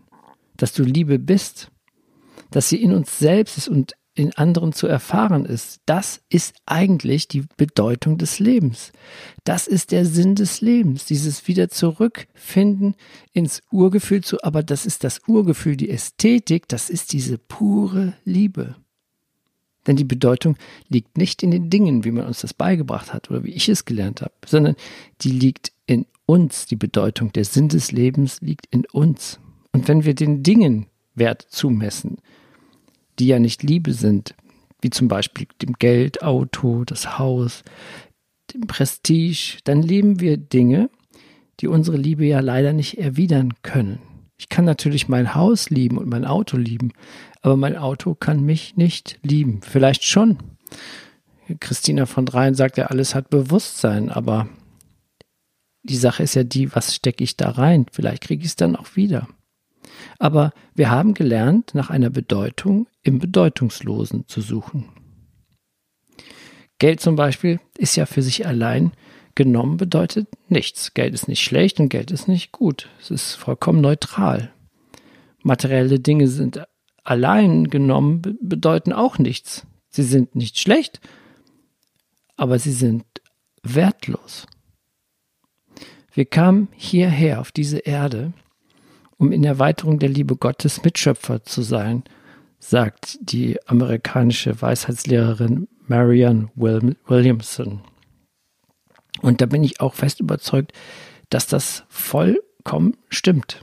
dass 0.56 0.72
du 0.72 0.82
Liebe 0.82 1.20
bist, 1.20 1.70
dass 2.50 2.68
sie 2.68 2.82
in 2.82 2.92
uns 2.92 3.20
selbst 3.20 3.56
ist 3.56 3.68
und 3.68 3.94
in 4.20 4.34
anderen 4.34 4.72
zu 4.72 4.86
erfahren 4.86 5.46
ist, 5.46 5.80
das 5.86 6.20
ist 6.28 6.54
eigentlich 6.66 7.26
die 7.26 7.44
Bedeutung 7.56 8.18
des 8.18 8.38
Lebens. 8.38 8.92
Das 9.44 9.66
ist 9.66 9.92
der 9.92 10.04
Sinn 10.04 10.34
des 10.34 10.60
Lebens, 10.60 11.06
dieses 11.06 11.48
wieder 11.48 11.70
zurückfinden 11.70 12.96
ins 13.32 13.62
Urgefühl 13.72 14.22
zu, 14.22 14.42
aber 14.42 14.62
das 14.62 14.84
ist 14.84 15.04
das 15.04 15.20
Urgefühl, 15.26 15.76
die 15.76 15.88
Ästhetik, 15.88 16.68
das 16.68 16.90
ist 16.90 17.14
diese 17.14 17.38
pure 17.38 18.12
Liebe. 18.24 18.76
Denn 19.86 19.96
die 19.96 20.04
Bedeutung 20.04 20.56
liegt 20.88 21.16
nicht 21.16 21.42
in 21.42 21.50
den 21.50 21.70
Dingen, 21.70 22.04
wie 22.04 22.10
man 22.10 22.26
uns 22.26 22.42
das 22.42 22.52
beigebracht 22.52 23.14
hat 23.14 23.30
oder 23.30 23.42
wie 23.44 23.52
ich 23.52 23.70
es 23.70 23.86
gelernt 23.86 24.20
habe, 24.20 24.34
sondern 24.44 24.76
die 25.22 25.30
liegt 25.30 25.72
in 25.86 26.04
uns. 26.26 26.66
Die 26.66 26.76
Bedeutung, 26.76 27.32
der 27.32 27.46
Sinn 27.46 27.70
des 27.70 27.90
Lebens 27.90 28.42
liegt 28.42 28.66
in 28.66 28.84
uns. 28.92 29.40
Und 29.72 29.88
wenn 29.88 30.04
wir 30.04 30.14
den 30.14 30.42
Dingen 30.42 30.86
Wert 31.14 31.46
zumessen, 31.48 32.18
die 33.20 33.26
ja 33.26 33.38
nicht 33.38 33.62
Liebe 33.62 33.92
sind, 33.92 34.34
wie 34.80 34.90
zum 34.90 35.08
Beispiel 35.08 35.46
dem 35.62 35.74
Geld, 35.74 36.22
Auto, 36.22 36.84
das 36.84 37.18
Haus, 37.18 37.62
dem 38.54 38.66
Prestige, 38.66 39.58
dann 39.64 39.82
lieben 39.82 40.20
wir 40.20 40.36
Dinge, 40.38 40.90
die 41.60 41.68
unsere 41.68 41.96
Liebe 41.96 42.24
ja 42.24 42.40
leider 42.40 42.72
nicht 42.72 42.98
erwidern 42.98 43.54
können. 43.62 44.00
Ich 44.38 44.48
kann 44.48 44.64
natürlich 44.64 45.06
mein 45.06 45.34
Haus 45.34 45.68
lieben 45.68 45.98
und 45.98 46.08
mein 46.08 46.24
Auto 46.24 46.56
lieben, 46.56 46.92
aber 47.42 47.56
mein 47.56 47.76
Auto 47.76 48.14
kann 48.14 48.42
mich 48.42 48.76
nicht 48.76 49.18
lieben. 49.22 49.60
Vielleicht 49.62 50.02
schon. 50.04 50.38
Christina 51.60 52.06
von 52.06 52.24
Dreien 52.24 52.54
sagt 52.54 52.78
ja, 52.78 52.86
alles 52.86 53.14
hat 53.14 53.28
Bewusstsein, 53.28 54.08
aber 54.08 54.48
die 55.82 55.96
Sache 55.96 56.22
ist 56.22 56.34
ja 56.34 56.44
die, 56.44 56.74
was 56.74 56.94
stecke 56.94 57.22
ich 57.22 57.36
da 57.36 57.50
rein? 57.50 57.84
Vielleicht 57.92 58.22
kriege 58.22 58.42
ich 58.42 58.48
es 58.48 58.56
dann 58.56 58.76
auch 58.76 58.96
wieder. 58.96 59.28
Aber 60.20 60.52
wir 60.74 60.90
haben 60.90 61.14
gelernt, 61.14 61.74
nach 61.74 61.88
einer 61.88 62.10
Bedeutung 62.10 62.86
im 63.02 63.18
Bedeutungslosen 63.18 64.28
zu 64.28 64.42
suchen. 64.42 64.90
Geld 66.78 67.00
zum 67.00 67.16
Beispiel 67.16 67.58
ist 67.78 67.96
ja 67.96 68.04
für 68.04 68.22
sich 68.22 68.46
allein 68.46 68.92
genommen 69.34 69.78
bedeutet 69.78 70.28
nichts. 70.48 70.92
Geld 70.92 71.14
ist 71.14 71.26
nicht 71.26 71.42
schlecht 71.42 71.80
und 71.80 71.88
Geld 71.88 72.10
ist 72.10 72.28
nicht 72.28 72.52
gut. 72.52 72.90
Es 73.00 73.10
ist 73.10 73.34
vollkommen 73.34 73.80
neutral. 73.80 74.52
Materielle 75.42 76.00
Dinge 76.00 76.28
sind 76.28 76.62
allein 77.02 77.70
genommen 77.70 78.20
bedeuten 78.42 78.92
auch 78.92 79.18
nichts. 79.18 79.66
Sie 79.88 80.02
sind 80.02 80.34
nicht 80.34 80.58
schlecht, 80.58 81.00
aber 82.36 82.58
sie 82.58 82.72
sind 82.72 83.04
wertlos. 83.62 84.46
Wir 86.12 86.26
kamen 86.26 86.68
hierher 86.76 87.40
auf 87.40 87.52
diese 87.52 87.78
Erde, 87.78 88.34
um 89.20 89.32
in 89.32 89.44
Erweiterung 89.44 89.98
der 89.98 90.08
Liebe 90.08 90.34
Gottes 90.34 90.82
Mitschöpfer 90.82 91.44
zu 91.44 91.60
sein, 91.60 92.04
sagt 92.58 93.18
die 93.20 93.58
amerikanische 93.68 94.60
Weisheitslehrerin 94.60 95.68
Marianne 95.86 96.48
Williamson. 96.56 97.82
Und 99.20 99.42
da 99.42 99.46
bin 99.46 99.62
ich 99.62 99.80
auch 99.80 99.92
fest 99.92 100.20
überzeugt, 100.20 100.72
dass 101.28 101.46
das 101.46 101.84
vollkommen 101.90 102.96
stimmt. 103.10 103.62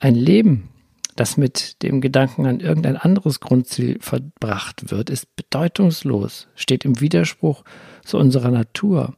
Ein 0.00 0.16
Leben, 0.16 0.68
das 1.14 1.36
mit 1.36 1.84
dem 1.84 2.00
Gedanken 2.00 2.46
an 2.46 2.58
irgendein 2.58 2.96
anderes 2.96 3.38
Grundziel 3.38 3.98
verbracht 4.00 4.90
wird, 4.90 5.08
ist 5.08 5.36
bedeutungslos, 5.36 6.48
steht 6.56 6.84
im 6.84 7.00
Widerspruch 7.00 7.62
zu 8.02 8.18
unserer 8.18 8.50
Natur 8.50 9.14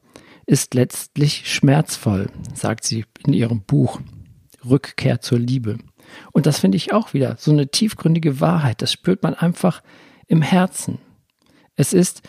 ist 0.46 0.74
letztlich 0.74 1.52
schmerzvoll, 1.52 2.28
sagt 2.54 2.84
sie 2.84 3.04
in 3.24 3.32
ihrem 3.32 3.62
Buch 3.62 4.00
Rückkehr 4.64 5.20
zur 5.20 5.38
Liebe. 5.38 5.78
Und 6.32 6.46
das 6.46 6.58
finde 6.58 6.76
ich 6.76 6.92
auch 6.92 7.14
wieder 7.14 7.36
so 7.38 7.50
eine 7.50 7.68
tiefgründige 7.68 8.40
Wahrheit. 8.40 8.82
Das 8.82 8.92
spürt 8.92 9.22
man 9.22 9.34
einfach 9.34 9.82
im 10.26 10.42
Herzen. 10.42 10.98
Es 11.76 11.92
ist, 11.92 12.22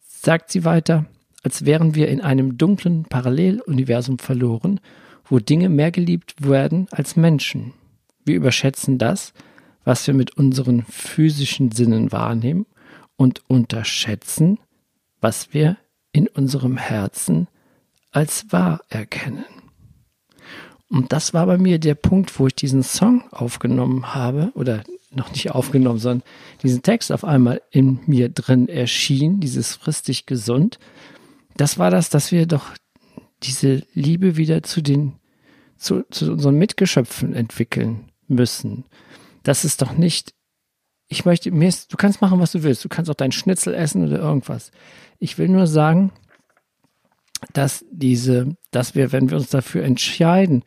sagt 0.00 0.50
sie 0.50 0.64
weiter, 0.64 1.06
als 1.42 1.64
wären 1.64 1.94
wir 1.94 2.08
in 2.08 2.20
einem 2.20 2.58
dunklen 2.58 3.04
Paralleluniversum 3.04 4.18
verloren, 4.18 4.80
wo 5.24 5.38
Dinge 5.38 5.68
mehr 5.68 5.90
geliebt 5.90 6.46
werden 6.46 6.86
als 6.90 7.16
Menschen. 7.16 7.72
Wir 8.24 8.36
überschätzen 8.36 8.98
das, 8.98 9.32
was 9.84 10.06
wir 10.06 10.14
mit 10.14 10.36
unseren 10.36 10.82
physischen 10.82 11.72
Sinnen 11.72 12.12
wahrnehmen 12.12 12.66
und 13.16 13.42
unterschätzen, 13.48 14.58
was 15.20 15.54
wir 15.54 15.76
in 16.12 16.28
unserem 16.28 16.76
Herzen 16.76 17.48
als 18.10 18.46
wahr 18.50 18.80
erkennen. 18.88 19.44
Und 20.88 21.12
das 21.12 21.32
war 21.32 21.46
bei 21.46 21.56
mir 21.56 21.78
der 21.78 21.94
Punkt, 21.94 22.38
wo 22.38 22.48
ich 22.48 22.54
diesen 22.54 22.82
Song 22.82 23.22
aufgenommen 23.30 24.12
habe 24.14 24.50
oder 24.54 24.82
noch 25.12 25.30
nicht 25.30 25.50
aufgenommen, 25.52 25.98
sondern 25.98 26.26
diesen 26.62 26.82
Text 26.82 27.12
auf 27.12 27.24
einmal 27.24 27.62
in 27.70 28.00
mir 28.06 28.28
drin 28.28 28.68
erschien, 28.68 29.40
dieses 29.40 29.76
fristig 29.76 30.26
gesund, 30.26 30.78
das 31.56 31.78
war 31.78 31.90
das, 31.90 32.10
dass 32.10 32.32
wir 32.32 32.46
doch 32.46 32.74
diese 33.42 33.82
Liebe 33.94 34.36
wieder 34.36 34.62
zu 34.62 34.82
den, 34.82 35.14
zu, 35.76 36.04
zu 36.10 36.32
unseren 36.32 36.56
Mitgeschöpfen 36.56 37.34
entwickeln 37.34 38.10
müssen. 38.28 38.84
Das 39.42 39.64
ist 39.64 39.82
doch 39.82 39.92
nicht, 39.92 40.34
ich 41.12 41.24
möchte, 41.24 41.50
mir 41.50 41.68
ist, 41.68 41.92
du 41.92 41.96
kannst 41.96 42.22
machen, 42.22 42.38
was 42.38 42.52
du 42.52 42.62
willst. 42.62 42.84
Du 42.84 42.88
kannst 42.88 43.10
auch 43.10 43.14
dein 43.14 43.32
Schnitzel 43.32 43.74
essen 43.74 44.06
oder 44.06 44.20
irgendwas. 44.20 44.70
Ich 45.18 45.38
will 45.38 45.48
nur 45.48 45.66
sagen, 45.66 46.12
dass 47.52 47.84
diese, 47.90 48.56
dass 48.70 48.94
wir, 48.94 49.10
wenn 49.10 49.28
wir 49.28 49.36
uns 49.36 49.50
dafür 49.50 49.82
entscheiden, 49.82 50.62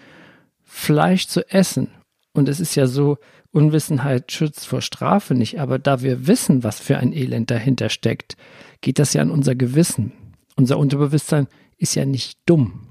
Fleisch 0.62 1.28
zu 1.28 1.50
essen, 1.50 1.88
und 2.34 2.50
es 2.50 2.60
ist 2.60 2.76
ja 2.76 2.88
so, 2.88 3.18
Unwissenheit 3.52 4.32
schützt 4.32 4.68
vor 4.68 4.82
Strafe 4.82 5.34
nicht, 5.34 5.62
aber 5.62 5.80
da 5.80 6.02
wir 6.02 6.28
wissen, 6.28 6.64
was 6.64 6.80
für 6.80 6.98
ein 6.98 7.14
Elend 7.14 7.50
dahinter 7.50 7.88
steckt, 7.88 8.36
geht 8.82 9.00
das 9.00 9.14
ja 9.14 9.22
an 9.22 9.32
unser 9.32 9.56
Gewissen. 9.56 10.12
Unser 10.58 10.78
Unterbewusstsein 10.78 11.48
ist 11.78 11.96
ja 11.96 12.04
nicht 12.06 12.40
dumm. 12.46 12.88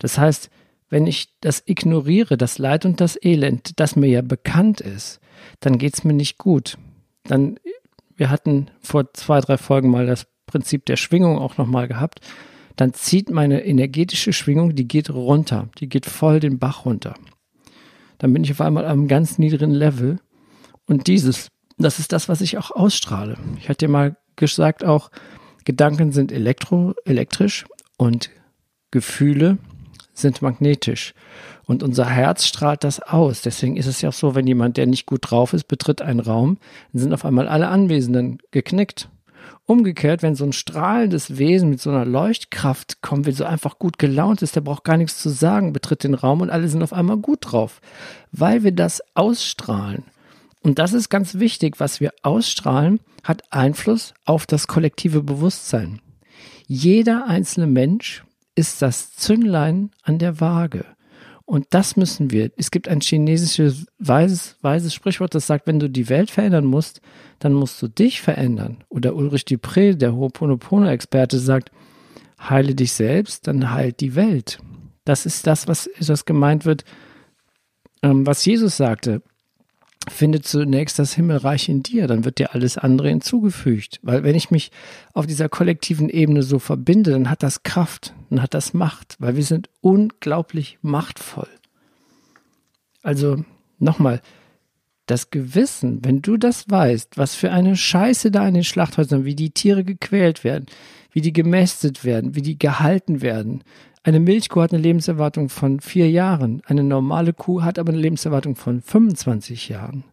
Das 0.00 0.18
heißt, 0.18 0.50
wenn 0.90 1.06
ich 1.06 1.28
das 1.40 1.62
ignoriere, 1.64 2.36
das 2.36 2.58
Leid 2.58 2.84
und 2.84 3.00
das 3.00 3.16
Elend, 3.22 3.80
das 3.80 3.96
mir 3.96 4.08
ja 4.08 4.20
bekannt 4.20 4.82
ist, 4.82 5.21
dann 5.60 5.78
geht 5.78 5.94
es 5.94 6.04
mir 6.04 6.12
nicht 6.12 6.38
gut. 6.38 6.78
Dann, 7.24 7.58
wir 8.16 8.30
hatten 8.30 8.68
vor 8.80 9.12
zwei, 9.14 9.40
drei 9.40 9.58
Folgen 9.58 9.90
mal 9.90 10.06
das 10.06 10.26
Prinzip 10.46 10.86
der 10.86 10.96
Schwingung 10.96 11.38
auch 11.38 11.56
nochmal 11.56 11.88
gehabt. 11.88 12.20
Dann 12.76 12.94
zieht 12.94 13.30
meine 13.30 13.64
energetische 13.64 14.32
Schwingung, 14.32 14.74
die 14.74 14.88
geht 14.88 15.10
runter, 15.10 15.68
die 15.78 15.88
geht 15.88 16.06
voll 16.06 16.40
den 16.40 16.58
Bach 16.58 16.84
runter. 16.84 17.14
Dann 18.18 18.32
bin 18.32 18.44
ich 18.44 18.52
auf 18.52 18.60
einmal 18.60 18.86
am 18.86 19.08
ganz 19.08 19.38
niedrigen 19.38 19.72
Level. 19.72 20.18
Und 20.86 21.06
dieses, 21.06 21.48
das 21.78 21.98
ist 21.98 22.12
das, 22.12 22.28
was 22.28 22.40
ich 22.40 22.58
auch 22.58 22.70
ausstrahle. 22.70 23.36
Ich 23.58 23.68
hatte 23.68 23.88
mal 23.88 24.16
gesagt 24.36 24.84
auch, 24.84 25.10
Gedanken 25.64 26.12
sind 26.12 26.32
elektro, 26.32 26.94
elektrisch 27.04 27.64
und 27.96 28.30
Gefühle 28.90 29.58
sind 30.14 30.42
magnetisch. 30.42 31.14
Und 31.64 31.82
unser 31.82 32.06
Herz 32.08 32.44
strahlt 32.44 32.84
das 32.84 33.00
aus. 33.00 33.42
Deswegen 33.42 33.76
ist 33.76 33.86
es 33.86 34.00
ja 34.00 34.08
auch 34.08 34.14
so, 34.14 34.34
wenn 34.34 34.46
jemand, 34.46 34.76
der 34.76 34.86
nicht 34.86 35.06
gut 35.06 35.30
drauf 35.30 35.52
ist, 35.52 35.68
betritt 35.68 36.02
einen 36.02 36.20
Raum, 36.20 36.58
dann 36.92 37.02
sind 37.02 37.14
auf 37.14 37.24
einmal 37.24 37.48
alle 37.48 37.68
Anwesenden 37.68 38.38
geknickt. 38.50 39.08
Umgekehrt, 39.64 40.22
wenn 40.22 40.34
so 40.34 40.44
ein 40.44 40.52
strahlendes 40.52 41.38
Wesen 41.38 41.70
mit 41.70 41.80
so 41.80 41.90
einer 41.90 42.04
Leuchtkraft 42.04 43.00
kommt, 43.00 43.26
wenn 43.26 43.34
so 43.34 43.44
einfach 43.44 43.78
gut 43.78 43.98
gelaunt 43.98 44.42
ist, 44.42 44.56
der 44.56 44.60
braucht 44.60 44.84
gar 44.84 44.96
nichts 44.96 45.18
zu 45.18 45.28
sagen, 45.30 45.72
betritt 45.72 46.02
den 46.02 46.14
Raum 46.14 46.40
und 46.40 46.50
alle 46.50 46.68
sind 46.68 46.82
auf 46.82 46.92
einmal 46.92 47.16
gut 47.16 47.38
drauf, 47.42 47.80
weil 48.32 48.64
wir 48.64 48.72
das 48.72 49.00
ausstrahlen. 49.14 50.04
Und 50.62 50.78
das 50.78 50.92
ist 50.92 51.10
ganz 51.10 51.36
wichtig, 51.36 51.78
was 51.78 52.00
wir 52.00 52.12
ausstrahlen, 52.22 53.00
hat 53.22 53.42
Einfluss 53.50 54.14
auf 54.24 54.46
das 54.46 54.66
kollektive 54.66 55.22
Bewusstsein. 55.22 56.00
Jeder 56.66 57.26
einzelne 57.26 57.66
Mensch 57.66 58.24
ist 58.54 58.82
das 58.82 59.12
Zünglein 59.12 59.90
an 60.02 60.18
der 60.18 60.40
Waage. 60.40 60.84
Und 61.52 61.66
das 61.68 61.96
müssen 61.98 62.30
wir. 62.30 62.50
Es 62.56 62.70
gibt 62.70 62.88
ein 62.88 63.02
chinesisches 63.02 63.84
weises, 63.98 64.56
weises 64.62 64.94
Sprichwort, 64.94 65.34
das 65.34 65.46
sagt, 65.46 65.66
wenn 65.66 65.78
du 65.78 65.90
die 65.90 66.08
Welt 66.08 66.30
verändern 66.30 66.64
musst, 66.64 67.02
dann 67.40 67.52
musst 67.52 67.82
du 67.82 67.88
dich 67.88 68.22
verändern. 68.22 68.84
Oder 68.88 69.14
Ulrich 69.14 69.42
Dupré, 69.42 69.92
der 69.92 70.12
Ho'oponopono-Experte, 70.12 71.38
sagt, 71.38 71.70
heile 72.40 72.74
dich 72.74 72.94
selbst, 72.94 73.46
dann 73.48 73.70
heilt 73.70 74.00
die 74.00 74.14
Welt. 74.14 74.60
Das 75.04 75.26
ist 75.26 75.46
das, 75.46 75.68
was 75.68 75.90
das 76.00 76.24
gemeint 76.24 76.64
wird, 76.64 76.84
ähm, 78.02 78.26
was 78.26 78.46
Jesus 78.46 78.78
sagte 78.78 79.20
finde 80.10 80.40
zunächst 80.40 80.98
das 80.98 81.14
Himmelreich 81.14 81.68
in 81.68 81.82
dir, 81.82 82.06
dann 82.06 82.24
wird 82.24 82.38
dir 82.38 82.54
alles 82.54 82.78
andere 82.78 83.08
hinzugefügt. 83.08 84.00
Weil 84.02 84.24
wenn 84.24 84.34
ich 84.34 84.50
mich 84.50 84.70
auf 85.12 85.26
dieser 85.26 85.48
kollektiven 85.48 86.08
Ebene 86.08 86.42
so 86.42 86.58
verbinde, 86.58 87.12
dann 87.12 87.30
hat 87.30 87.42
das 87.42 87.62
Kraft, 87.62 88.14
dann 88.30 88.42
hat 88.42 88.54
das 88.54 88.74
Macht, 88.74 89.16
weil 89.18 89.36
wir 89.36 89.44
sind 89.44 89.68
unglaublich 89.80 90.78
machtvoll. 90.82 91.48
Also 93.02 93.44
nochmal, 93.78 94.20
das 95.06 95.30
Gewissen, 95.30 96.04
wenn 96.04 96.22
du 96.22 96.36
das 96.36 96.70
weißt, 96.70 97.18
was 97.18 97.34
für 97.34 97.50
eine 97.50 97.76
Scheiße 97.76 98.30
da 98.30 98.46
in 98.46 98.54
den 98.54 98.64
Schlachthäusern, 98.64 99.24
wie 99.24 99.34
die 99.34 99.50
Tiere 99.50 99.84
gequält 99.84 100.44
werden, 100.44 100.66
wie 101.10 101.20
die 101.20 101.32
gemästet 101.32 102.04
werden, 102.04 102.34
wie 102.34 102.42
die 102.42 102.58
gehalten 102.58 103.20
werden, 103.20 103.62
eine 104.04 104.20
Milchkuh 104.20 104.62
hat 104.62 104.72
eine 104.72 104.82
Lebenserwartung 104.82 105.48
von 105.48 105.80
vier 105.80 106.10
Jahren. 106.10 106.62
Eine 106.66 106.82
normale 106.82 107.32
Kuh 107.32 107.62
hat 107.62 107.78
aber 107.78 107.92
eine 107.92 108.00
Lebenserwartung 108.00 108.56
von 108.56 108.80
25 108.80 109.68
Jahren. 109.68 110.04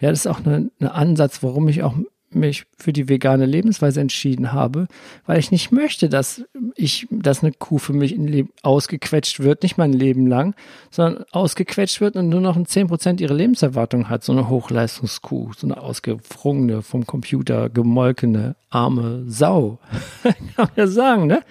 Ja, 0.00 0.10
das 0.10 0.20
ist 0.20 0.26
auch 0.28 0.44
ein 0.44 0.70
Ansatz, 0.80 1.42
warum 1.42 1.66
ich 1.68 1.82
auch 1.82 1.94
mich 2.30 2.66
für 2.76 2.92
die 2.92 3.08
vegane 3.08 3.46
Lebensweise 3.46 4.00
entschieden 4.00 4.52
habe, 4.52 4.86
weil 5.26 5.38
ich 5.38 5.50
nicht 5.50 5.72
möchte, 5.72 6.08
dass 6.08 6.44
ich, 6.74 7.06
dass 7.10 7.42
eine 7.42 7.52
Kuh 7.52 7.78
für 7.78 7.92
mich 7.92 8.16
ausgequetscht 8.62 9.40
wird, 9.40 9.62
nicht 9.62 9.78
mein 9.78 9.92
Leben 9.92 10.26
lang, 10.26 10.54
sondern 10.90 11.24
ausgequetscht 11.32 12.00
wird 12.00 12.16
und 12.16 12.28
nur 12.28 12.40
noch 12.40 12.56
ein 12.56 12.66
10% 12.66 13.20
ihre 13.20 13.34
Lebenserwartung 13.34 14.08
hat, 14.08 14.24
so 14.24 14.32
eine 14.32 14.48
Hochleistungskuh, 14.48 15.52
so 15.56 15.66
eine 15.66 15.80
ausgefrungene, 15.80 16.82
vom 16.82 17.06
Computer 17.06 17.70
gemolkene, 17.70 18.56
arme 18.70 19.24
Sau. 19.26 19.78
Kann 20.22 20.34
man 20.56 20.70
ja 20.76 20.86
sagen, 20.86 21.26
ne? 21.26 21.42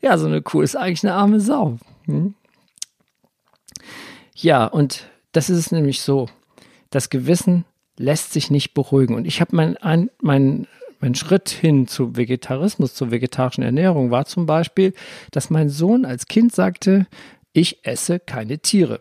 Ja, 0.00 0.16
so 0.18 0.26
eine 0.26 0.42
Kuh 0.42 0.62
ist 0.62 0.76
eigentlich 0.76 1.04
eine 1.04 1.14
arme 1.14 1.40
Sau. 1.40 1.78
Hm? 2.06 2.34
Ja, 4.34 4.66
und 4.66 5.06
das 5.32 5.50
ist 5.50 5.58
es 5.58 5.72
nämlich 5.72 6.00
so. 6.00 6.28
Das 6.90 7.10
Gewissen 7.10 7.64
lässt 7.96 8.32
sich 8.32 8.50
nicht 8.50 8.74
beruhigen. 8.74 9.14
Und 9.14 9.26
ich 9.26 9.40
habe 9.40 9.54
mein, 9.54 9.76
mein, 10.20 10.66
mein 11.00 11.14
Schritt 11.14 11.48
hin 11.48 11.86
zu 11.86 12.16
Vegetarismus, 12.16 12.94
zur 12.94 13.10
vegetarischen 13.10 13.64
Ernährung 13.64 14.10
war 14.10 14.24
zum 14.26 14.46
Beispiel, 14.46 14.94
dass 15.30 15.50
mein 15.50 15.68
Sohn 15.68 16.04
als 16.04 16.26
Kind 16.26 16.54
sagte, 16.54 17.06
ich 17.52 17.84
esse 17.84 18.18
keine 18.18 18.58
Tiere. 18.58 19.00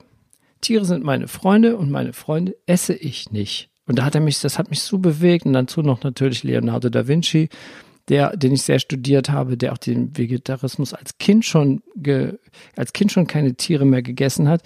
Tiere 0.62 0.86
sind 0.86 1.04
meine 1.04 1.28
Freunde 1.28 1.78
und 1.78 1.92
meine 1.92 2.14
Freunde 2.14 2.56
esse 2.66 2.94
ich 2.94 3.32
nicht. 3.32 3.70
Und 3.86 4.00
da 4.00 4.06
hat 4.06 4.16
er 4.16 4.22
mich, 4.22 4.40
das 4.40 4.58
hat 4.58 4.70
mich 4.70 4.82
so 4.82 4.98
bewegt 4.98 5.46
und 5.46 5.54
dazu 5.54 5.82
noch 5.82 6.04
natürlich 6.04 6.44
Leonardo 6.44 6.90
da 6.90 7.08
Vinci, 7.08 7.50
der, 8.10 8.36
den 8.36 8.54
ich 8.54 8.64
sehr 8.64 8.80
studiert 8.80 9.30
habe, 9.30 9.58
der 9.58 9.74
auch 9.74 9.78
den 9.78 10.18
Vegetarismus 10.18 10.94
als 10.94 11.18
Kind 11.18 11.46
schon, 11.46 11.84
ge, 11.96 12.38
als 12.76 12.94
Kind 12.94 13.12
schon 13.12 13.28
keine 13.28 13.56
Tiere 13.56 13.86
mehr 13.86 14.02
gegessen 14.02 14.48
hat, 14.48 14.64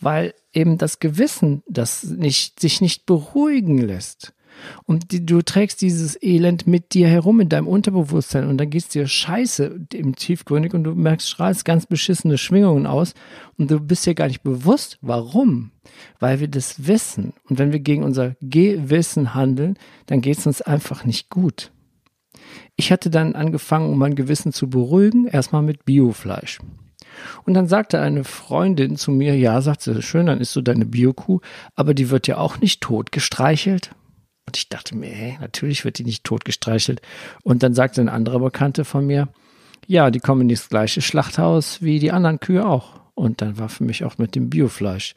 weil 0.00 0.34
eben 0.52 0.78
das 0.78 0.98
Gewissen, 0.98 1.62
das 1.68 2.04
nicht, 2.04 2.60
sich 2.60 2.80
nicht 2.80 3.06
beruhigen 3.06 3.78
lässt. 3.78 4.32
Und 4.84 5.12
die, 5.12 5.24
du 5.24 5.42
trägst 5.42 5.80
dieses 5.80 6.20
Elend 6.22 6.66
mit 6.66 6.94
dir 6.94 7.08
herum 7.08 7.40
in 7.40 7.48
deinem 7.48 7.68
Unterbewusstsein 7.68 8.48
und 8.48 8.58
dann 8.58 8.70
geht's 8.70 8.88
dir 8.88 9.06
scheiße 9.06 9.86
im 9.92 10.16
Tiefgründig 10.16 10.74
und 10.74 10.84
du 10.84 10.94
merkst, 10.94 11.28
strahlst 11.28 11.64
ganz 11.64 11.86
beschissene 11.86 12.38
Schwingungen 12.38 12.86
aus 12.86 13.14
und 13.56 13.70
du 13.70 13.80
bist 13.80 14.06
dir 14.06 14.14
gar 14.14 14.28
nicht 14.28 14.42
bewusst, 14.42 14.98
warum. 15.00 15.70
Weil 16.18 16.40
wir 16.40 16.48
das 16.48 16.86
wissen. 16.86 17.32
Und 17.48 17.58
wenn 17.58 17.72
wir 17.72 17.80
gegen 17.80 18.02
unser 18.02 18.36
Gewissen 18.40 19.34
handeln, 19.34 19.78
dann 20.06 20.20
geht's 20.20 20.46
uns 20.46 20.60
einfach 20.60 21.04
nicht 21.04 21.30
gut. 21.30 21.70
Ich 22.76 22.92
hatte 22.92 23.10
dann 23.10 23.34
angefangen, 23.34 23.90
um 23.90 23.98
mein 23.98 24.14
Gewissen 24.14 24.52
zu 24.52 24.68
beruhigen, 24.70 25.26
erstmal 25.26 25.62
mit 25.62 25.84
Biofleisch. 25.84 26.60
Und 27.44 27.54
dann 27.54 27.66
sagte 27.66 28.00
eine 28.00 28.24
Freundin 28.24 28.96
zu 28.96 29.10
mir, 29.10 29.36
ja, 29.36 29.60
sagt 29.60 29.82
sie, 29.82 30.02
schön, 30.02 30.26
dann 30.26 30.40
isst 30.40 30.54
du 30.56 30.60
deine 30.60 30.86
Biokuh, 30.86 31.40
aber 31.74 31.94
die 31.94 32.10
wird 32.10 32.26
ja 32.26 32.38
auch 32.38 32.58
nicht 32.58 32.80
tot 32.80 33.12
gestreichelt. 33.12 33.92
Und 34.46 34.56
ich 34.56 34.68
dachte 34.68 34.96
mir, 34.96 35.10
hey, 35.10 35.38
natürlich 35.40 35.84
wird 35.84 35.98
die 35.98 36.04
nicht 36.04 36.24
tot 36.24 36.44
gestreichelt. 36.44 37.02
Und 37.42 37.62
dann 37.62 37.74
sagte 37.74 38.00
eine 38.00 38.12
andere 38.12 38.40
Bekannte 38.40 38.84
von 38.84 39.06
mir, 39.06 39.28
ja, 39.86 40.10
die 40.10 40.20
kommen 40.20 40.42
in 40.42 40.48
das 40.48 40.68
gleiche 40.68 41.02
Schlachthaus 41.02 41.82
wie 41.82 41.98
die 41.98 42.12
anderen 42.12 42.40
Kühe 42.40 42.66
auch. 42.66 43.00
Und 43.14 43.42
dann 43.42 43.58
war 43.58 43.68
für 43.68 43.84
mich 43.84 44.04
auch 44.04 44.18
mit 44.18 44.34
dem 44.34 44.48
Biofleisch 44.48 45.14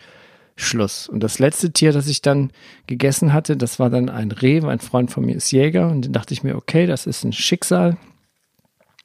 Schluss. 0.56 1.08
Und 1.08 1.22
das 1.22 1.40
letzte 1.40 1.72
Tier, 1.72 1.92
das 1.92 2.08
ich 2.08 2.22
dann 2.22 2.52
gegessen 2.88 3.34
hatte, 3.34 3.58
das 3.58 3.80
war 3.80 3.90
dann 3.90 4.10
ein 4.10 4.32
Reh. 4.32 4.62
Ein 4.62 4.80
Freund 4.80 5.12
von 5.12 5.26
mir 5.26 5.36
ist 5.36 5.52
Jäger. 5.52 5.90
Und 5.90 6.06
dann 6.06 6.14
dachte 6.14 6.34
ich 6.34 6.44
mir, 6.44 6.56
okay, 6.56 6.86
das 6.86 7.08
ist 7.08 7.24
ein 7.24 7.34
Schicksal. 7.34 7.98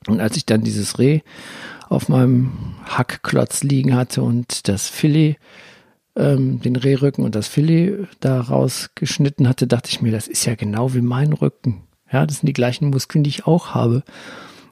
Und 0.06 0.20
als 0.20 0.37
ich 0.37 0.46
dann 0.46 0.62
dieses 0.62 0.98
Reh 0.98 1.20
auf 1.88 2.09
meinem 2.09 2.53
Hackklotz 2.85 3.62
liegen 3.62 3.94
hatte 3.94 4.22
und 4.22 4.68
das 4.68 4.88
Filet, 4.88 5.37
ähm, 6.16 6.61
den 6.61 6.77
Rehrücken 6.77 7.25
und 7.25 7.35
das 7.35 7.49
Filet 7.49 8.07
da 8.20 8.40
rausgeschnitten 8.40 9.49
hatte, 9.49 9.66
dachte 9.66 9.90
ich 9.90 10.01
mir, 10.01 10.12
das 10.12 10.29
ist 10.29 10.44
ja 10.44 10.55
genau 10.55 10.94
wie 10.94 11.01
mein 11.01 11.33
Rücken. 11.33 11.83
Ja, 12.11 12.27
das 12.27 12.38
sind 12.38 12.46
die 12.46 12.53
gleichen 12.53 12.90
Muskeln, 12.90 13.25
die 13.25 13.31
ich 13.31 13.46
auch 13.46 13.75
habe. 13.75 14.03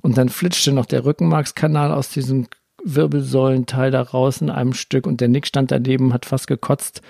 Und 0.00 0.18
dann 0.18 0.28
flitschte 0.28 0.72
noch 0.72 0.86
der 0.86 1.04
Rückenmarkskanal 1.04 1.92
aus 1.92 2.10
diesem 2.10 2.46
Wirbelsäulenteil 2.84 3.90
da 3.90 4.02
raus 4.02 4.40
in 4.40 4.50
einem 4.50 4.74
Stück 4.74 5.06
und 5.06 5.20
der 5.20 5.28
Nick 5.28 5.46
stand 5.46 5.70
daneben, 5.70 6.12
hat 6.12 6.26
fast 6.26 6.46
gekotzt, 6.46 7.00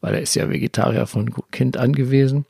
weil 0.00 0.14
er 0.14 0.22
ist 0.22 0.34
ja 0.34 0.50
Vegetarier 0.50 1.06
von 1.06 1.32
Kind 1.52 1.76
an 1.76 1.92
gewesen. 1.92 2.44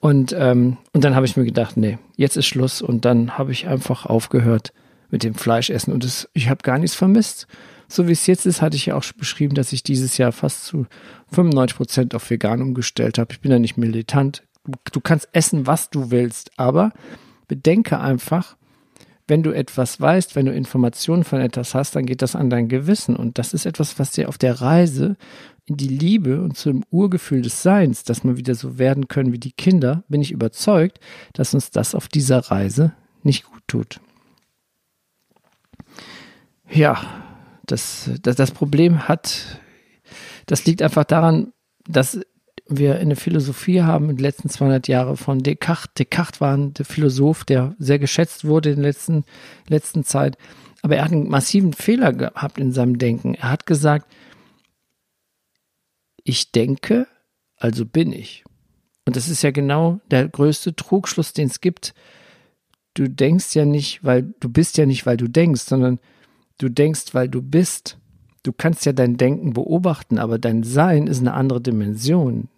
Und, 0.00 0.34
ähm, 0.36 0.78
und 0.92 1.04
dann 1.04 1.14
habe 1.14 1.26
ich 1.26 1.36
mir 1.36 1.44
gedacht, 1.44 1.76
nee, 1.76 1.98
jetzt 2.16 2.36
ist 2.36 2.46
Schluss. 2.46 2.82
Und 2.82 3.04
dann 3.04 3.38
habe 3.38 3.52
ich 3.52 3.68
einfach 3.68 4.06
aufgehört 4.06 4.72
mit 5.10 5.22
dem 5.22 5.34
Fleischessen 5.34 5.92
und 5.92 6.04
das, 6.04 6.28
ich 6.32 6.48
habe 6.48 6.62
gar 6.62 6.78
nichts 6.78 6.96
vermisst. 6.96 7.46
So 7.88 8.06
wie 8.06 8.12
es 8.12 8.26
jetzt 8.26 8.46
ist, 8.46 8.62
hatte 8.62 8.76
ich 8.76 8.86
ja 8.86 8.94
auch 8.94 9.04
beschrieben, 9.16 9.54
dass 9.56 9.72
ich 9.72 9.82
dieses 9.82 10.16
Jahr 10.16 10.30
fast 10.30 10.64
zu 10.64 10.86
95 11.32 11.76
Prozent 11.76 12.14
auf 12.14 12.30
vegan 12.30 12.62
umgestellt 12.62 13.18
habe. 13.18 13.32
Ich 13.32 13.40
bin 13.40 13.50
ja 13.50 13.58
nicht 13.58 13.76
militant. 13.76 14.44
Du, 14.64 14.72
du 14.92 15.00
kannst 15.00 15.28
essen, 15.32 15.66
was 15.66 15.90
du 15.90 16.12
willst, 16.12 16.52
aber 16.56 16.92
bedenke 17.48 17.98
einfach, 17.98 18.56
wenn 19.26 19.42
du 19.42 19.52
etwas 19.52 20.00
weißt, 20.00 20.36
wenn 20.36 20.46
du 20.46 20.52
Informationen 20.52 21.24
von 21.24 21.40
etwas 21.40 21.74
hast, 21.74 21.96
dann 21.96 22.04
geht 22.04 22.20
das 22.20 22.36
an 22.36 22.50
dein 22.50 22.68
Gewissen. 22.68 23.16
Und 23.16 23.38
das 23.38 23.54
ist 23.54 23.64
etwas, 23.64 23.98
was 23.98 24.10
dir 24.10 24.28
auf 24.28 24.38
der 24.38 24.60
Reise 24.60 25.16
in 25.66 25.76
die 25.76 25.88
Liebe 25.88 26.42
und 26.42 26.56
zum 26.56 26.84
Urgefühl 26.90 27.42
des 27.42 27.62
Seins, 27.62 28.02
dass 28.02 28.24
wir 28.24 28.36
wieder 28.36 28.56
so 28.56 28.78
werden 28.78 29.06
können 29.06 29.32
wie 29.32 29.38
die 29.38 29.52
Kinder, 29.52 30.02
bin 30.08 30.20
ich 30.20 30.32
überzeugt, 30.32 30.98
dass 31.32 31.54
uns 31.54 31.70
das 31.70 31.94
auf 31.94 32.08
dieser 32.08 32.38
Reise 32.38 32.92
nicht 33.22 33.44
gut 33.44 33.62
tut. 33.68 34.00
Ja, 36.72 37.04
das, 37.66 38.10
das, 38.22 38.36
das 38.36 38.50
Problem 38.52 39.08
hat, 39.08 39.60
das 40.46 40.64
liegt 40.66 40.82
einfach 40.82 41.04
daran, 41.04 41.52
dass 41.86 42.20
wir 42.68 42.98
eine 42.98 43.16
Philosophie 43.16 43.82
haben 43.82 44.10
in 44.10 44.16
den 44.16 44.22
letzten 44.22 44.48
200 44.48 44.86
Jahren 44.86 45.16
von 45.16 45.40
Descartes. 45.40 45.92
Descartes 45.98 46.40
war 46.40 46.56
ein 46.56 46.72
Philosoph, 46.80 47.44
der 47.44 47.74
sehr 47.78 47.98
geschätzt 47.98 48.44
wurde 48.44 48.70
in 48.70 48.76
der 48.76 48.86
letzten, 48.86 49.24
letzten 49.68 50.04
Zeit. 50.04 50.38
Aber 50.82 50.96
er 50.96 51.04
hat 51.04 51.12
einen 51.12 51.28
massiven 51.28 51.72
Fehler 51.72 52.12
gehabt 52.12 52.58
in 52.58 52.72
seinem 52.72 52.98
Denken. 52.98 53.34
Er 53.34 53.50
hat 53.50 53.66
gesagt, 53.66 54.06
ich 56.22 56.52
denke, 56.52 57.06
also 57.56 57.84
bin 57.84 58.12
ich. 58.12 58.44
Und 59.04 59.16
das 59.16 59.28
ist 59.28 59.42
ja 59.42 59.50
genau 59.50 60.00
der 60.10 60.28
größte 60.28 60.76
Trugschluss, 60.76 61.32
den 61.32 61.48
es 61.48 61.60
gibt. 61.60 61.94
Du 62.94 63.08
denkst 63.08 63.54
ja 63.54 63.64
nicht, 63.64 64.04
weil 64.04 64.34
du 64.38 64.48
bist 64.48 64.78
ja 64.78 64.86
nicht, 64.86 65.06
weil 65.06 65.16
du 65.16 65.28
denkst, 65.28 65.62
sondern 65.62 65.98
du 66.60 66.68
denkst, 66.68 67.12
weil 67.14 67.28
du 67.28 67.42
bist. 67.42 67.98
Du 68.42 68.52
kannst 68.52 68.86
ja 68.86 68.92
dein 68.92 69.16
Denken 69.16 69.52
beobachten, 69.52 70.18
aber 70.18 70.38
dein 70.38 70.62
Sein 70.62 71.06
ist 71.06 71.20
eine 71.20 71.34
andere 71.34 71.60
Dimension. 71.60 72.48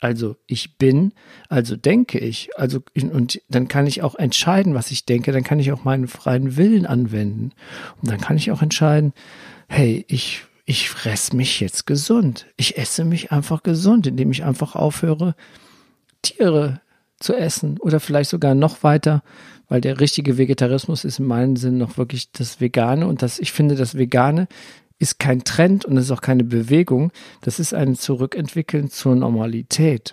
Also 0.00 0.36
ich 0.46 0.78
bin, 0.78 1.12
also 1.48 1.76
denke 1.76 2.18
ich, 2.18 2.50
also 2.56 2.80
und 3.00 3.40
dann 3.48 3.68
kann 3.68 3.86
ich 3.86 4.02
auch 4.02 4.16
entscheiden, 4.16 4.74
was 4.74 4.90
ich 4.90 5.06
denke, 5.06 5.30
dann 5.30 5.44
kann 5.44 5.60
ich 5.60 5.70
auch 5.70 5.84
meinen 5.84 6.08
freien 6.08 6.56
Willen 6.56 6.86
anwenden 6.86 7.52
und 8.00 8.10
dann 8.10 8.20
kann 8.20 8.36
ich 8.36 8.50
auch 8.50 8.62
entscheiden, 8.62 9.12
hey, 9.68 10.04
ich 10.08 10.44
ich 10.64 10.90
fress 10.90 11.32
mich 11.32 11.60
jetzt 11.60 11.86
gesund. 11.86 12.46
Ich 12.56 12.78
esse 12.78 13.04
mich 13.04 13.30
einfach 13.30 13.62
gesund, 13.62 14.06
indem 14.06 14.30
ich 14.32 14.44
einfach 14.44 14.74
aufhöre, 14.74 15.34
Tiere 16.22 16.80
zu 17.20 17.34
essen 17.34 17.78
oder 17.78 18.00
vielleicht 18.00 18.30
sogar 18.30 18.54
noch 18.54 18.82
weiter, 18.82 19.22
weil 19.72 19.80
der 19.80 20.00
richtige 20.00 20.36
Vegetarismus 20.36 21.02
ist 21.02 21.18
in 21.18 21.24
meinem 21.24 21.56
Sinn 21.56 21.78
noch 21.78 21.96
wirklich 21.96 22.30
das 22.30 22.60
Vegane 22.60 23.06
und 23.06 23.22
das, 23.22 23.38
ich 23.38 23.52
finde, 23.52 23.74
das 23.74 23.96
Vegane 23.96 24.46
ist 24.98 25.18
kein 25.18 25.44
Trend 25.44 25.86
und 25.86 25.96
ist 25.96 26.10
auch 26.10 26.20
keine 26.20 26.44
Bewegung. 26.44 27.10
Das 27.40 27.58
ist 27.58 27.72
ein 27.72 27.94
Zurückentwickeln 27.94 28.90
zur 28.90 29.16
Normalität, 29.16 30.12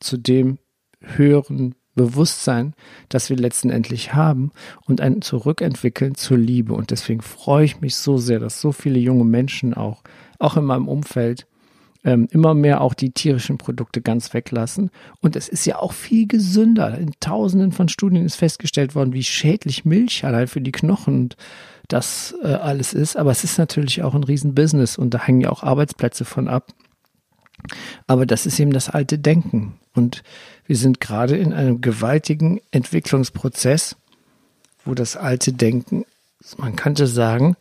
zu 0.00 0.16
dem 0.16 0.58
höheren 0.98 1.76
Bewusstsein, 1.94 2.74
das 3.08 3.30
wir 3.30 3.36
letztendlich 3.36 4.14
haben 4.14 4.50
und 4.84 5.00
ein 5.00 5.22
Zurückentwickeln 5.22 6.16
zur 6.16 6.36
Liebe. 6.36 6.74
Und 6.74 6.90
deswegen 6.90 7.22
freue 7.22 7.66
ich 7.66 7.80
mich 7.80 7.94
so 7.94 8.18
sehr, 8.18 8.40
dass 8.40 8.60
so 8.60 8.72
viele 8.72 8.98
junge 8.98 9.24
Menschen 9.24 9.74
auch, 9.74 10.02
auch 10.40 10.56
in 10.56 10.64
meinem 10.64 10.88
Umfeld, 10.88 11.46
ähm, 12.06 12.28
immer 12.30 12.54
mehr 12.54 12.80
auch 12.80 12.94
die 12.94 13.10
tierischen 13.10 13.58
Produkte 13.58 14.00
ganz 14.00 14.32
weglassen. 14.32 14.90
Und 15.20 15.34
es 15.34 15.48
ist 15.48 15.66
ja 15.66 15.80
auch 15.80 15.92
viel 15.92 16.28
gesünder. 16.28 16.96
In 16.96 17.10
tausenden 17.18 17.72
von 17.72 17.88
Studien 17.88 18.24
ist 18.24 18.36
festgestellt 18.36 18.94
worden, 18.94 19.12
wie 19.12 19.24
schädlich 19.24 19.84
Milch 19.84 20.24
allein 20.24 20.46
für 20.46 20.60
die 20.60 20.72
Knochen 20.72 21.16
und 21.16 21.36
das 21.88 22.34
äh, 22.42 22.46
alles 22.46 22.94
ist. 22.94 23.16
Aber 23.16 23.32
es 23.32 23.42
ist 23.42 23.58
natürlich 23.58 24.04
auch 24.04 24.14
ein 24.14 24.22
Riesenbusiness 24.22 24.96
und 24.96 25.14
da 25.14 25.26
hängen 25.26 25.40
ja 25.40 25.50
auch 25.50 25.64
Arbeitsplätze 25.64 26.24
von 26.24 26.46
ab. 26.46 26.72
Aber 28.06 28.24
das 28.24 28.46
ist 28.46 28.60
eben 28.60 28.72
das 28.72 28.88
alte 28.88 29.18
Denken. 29.18 29.74
Und 29.92 30.22
wir 30.64 30.76
sind 30.76 31.00
gerade 31.00 31.36
in 31.36 31.52
einem 31.52 31.80
gewaltigen 31.80 32.60
Entwicklungsprozess, 32.70 33.96
wo 34.84 34.94
das 34.94 35.16
alte 35.16 35.52
Denken, 35.52 36.04
man 36.56 36.76
könnte 36.76 37.08
sagen, 37.08 37.56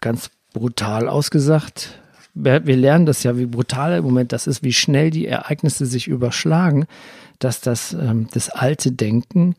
ganz 0.00 0.30
brutal 0.52 1.08
ausgesagt, 1.08 2.00
wir 2.34 2.76
lernen 2.76 3.06
das 3.06 3.22
ja, 3.22 3.38
wie 3.38 3.46
brutal 3.46 3.98
im 3.98 4.04
Moment 4.04 4.32
das 4.32 4.46
ist, 4.46 4.62
wie 4.62 4.72
schnell 4.72 5.10
die 5.10 5.26
Ereignisse 5.26 5.86
sich 5.86 6.08
überschlagen, 6.08 6.86
dass 7.38 7.60
das, 7.60 7.92
ähm, 7.92 8.28
das 8.32 8.50
alte 8.50 8.92
Denken 8.92 9.54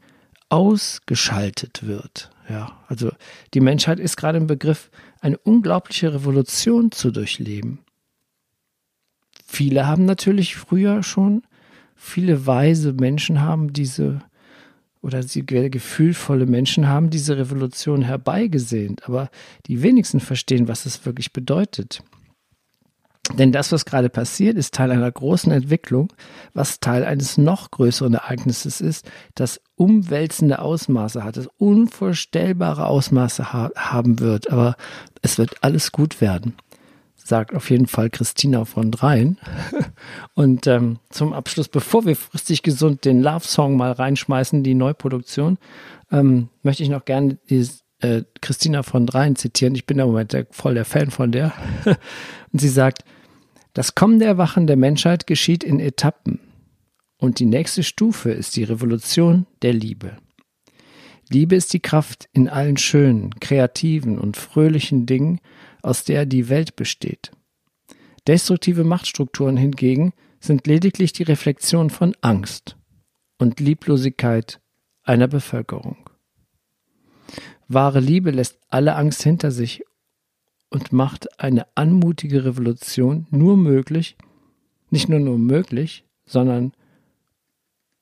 ausgeschaltet 0.50 1.88
wird. 1.88 2.32
Ja, 2.50 2.78
also 2.88 3.12
die 3.54 3.62
Menschheit 3.62 4.00
ist 4.00 4.18
gerade 4.18 4.38
im 4.38 4.48
Begriff, 4.48 4.92
eine 5.22 5.38
unglaubliche 5.38 6.14
Revolution 6.14 6.92
zu 6.92 7.12
durchleben. 7.12 7.80
Viele 9.48 9.88
haben 9.88 10.06
natürlich 10.06 10.56
früher 10.56 11.02
schon 11.02 11.44
viele 11.96 12.46
weise 12.46 12.94
Menschen 12.94 13.42
haben 13.42 13.74
diese 13.74 14.22
oder 15.02 15.22
sie 15.22 15.46
gefühlvolle 15.46 16.48
Menschen 16.48 16.88
haben 16.88 17.12
diese 17.12 17.38
Revolution 17.38 18.02
herbeigesehnt, 18.02 19.08
aber 19.08 19.30
die 19.68 19.84
wenigsten 19.84 20.20
verstehen, 20.20 20.68
was 20.68 20.88
es 20.88 21.06
wirklich 21.06 21.32
bedeutet. 21.32 22.04
Denn 23.34 23.52
das, 23.52 23.72
was 23.72 23.86
gerade 23.86 24.10
passiert, 24.10 24.56
ist 24.56 24.76
Teil 24.76 24.92
einer 24.92 25.12
großen 25.12 25.52
Entwicklung, 25.52 26.14
was 26.54 26.80
Teil 26.80 27.04
eines 27.04 27.38
noch 27.38 27.72
größeren 27.72 28.14
Ereignisses 28.14 28.82
ist, 28.82 29.10
das 29.34 29.60
umwälzende 29.76 30.60
Ausmaße 30.60 31.24
hat, 31.24 31.38
das 31.38 31.50
unvorstellbare 31.58 32.86
Ausmaße 32.86 33.52
ha 33.52 33.72
haben 33.76 34.20
wird. 34.20 34.52
Aber 34.52 34.76
es 35.22 35.38
wird 35.40 35.64
alles 35.64 35.92
gut 35.92 36.22
werden 36.22 36.54
sagt 37.26 37.56
auf 37.56 37.72
jeden 37.72 37.88
Fall 37.88 38.10
Christina 38.10 38.66
von 38.66 38.92
Dreien. 38.92 39.40
Und 40.36 40.68
ähm, 40.68 41.00
zum 41.10 41.34
Abschluss, 41.34 41.68
bevor 41.68 42.06
wir 42.06 42.16
fristig 42.16 42.62
gesund 42.62 43.04
den 43.04 43.22
Love-Song 43.22 43.76
mal 43.76 43.92
reinschmeißen, 43.92 44.64
die 44.64 44.76
Neuproduktion, 44.76 45.58
ähm, 46.12 46.50
möchte 46.62 46.84
ich 46.84 46.90
noch 46.90 47.04
gerne 47.04 47.38
die, 47.50 47.68
äh, 48.00 48.24
Christina 48.42 48.84
von 48.84 49.08
Dreien 49.08 49.36
zitieren. 49.36 49.74
Ich 49.74 49.88
bin 49.88 49.98
im 49.98 50.08
Moment 50.08 50.36
voll 50.52 50.76
der 50.76 50.86
Fan 50.86 51.10
von 51.10 51.32
der. 51.32 51.52
Und 52.54 52.62
sie 52.62 52.70
sagt, 52.70 53.04
das 53.76 53.94
Kommen 53.94 54.20
der 54.20 54.30
Erwachen 54.30 54.68
der 54.68 54.78
Menschheit 54.78 55.28
geschieht 55.28 55.64
in 55.64 55.82
Etappen. 55.82 56.40
Und 57.18 57.40
die 57.40 57.46
nächste 57.46 57.84
Stufe 57.84 58.32
ist 58.32 58.56
die 58.56 58.64
Revolution 58.64 59.48
der 59.62 59.74
Liebe. 59.74 60.18
Liebe 61.30 61.56
ist 61.56 61.74
die 61.74 61.82
Kraft 61.82 62.30
in 62.32 62.48
allen 62.48 62.78
schönen, 62.78 63.32
kreativen 63.42 64.18
und 64.18 64.38
fröhlichen 64.38 65.06
Dingen, 65.06 65.42
aus 65.82 66.06
der 66.06 66.26
die 66.26 66.48
Welt 66.48 66.78
besteht. 66.78 67.32
Destruktive 68.28 68.86
Machtstrukturen 68.86 69.58
hingegen 69.58 70.14
sind 70.40 70.68
lediglich 70.68 71.12
die 71.12 71.24
Reflexion 71.24 71.90
von 71.90 72.16
Angst 72.22 72.78
und 73.40 73.60
Lieblosigkeit 73.60 74.62
einer 75.04 75.28
Bevölkerung. 75.28 76.10
Wahre 77.68 78.00
Liebe 78.00 78.32
lässt 78.32 78.58
alle 78.70 78.96
Angst 78.96 79.22
hinter 79.24 79.52
sich 79.52 79.84
und 80.76 80.92
macht 80.92 81.40
eine 81.40 81.68
anmutige 81.76 82.44
Revolution 82.44 83.28
nur 83.32 83.56
möglich, 83.56 84.18
nicht 84.90 85.08
nur 85.08 85.22
nur 85.22 85.38
möglich, 85.38 86.04
sondern 86.26 86.74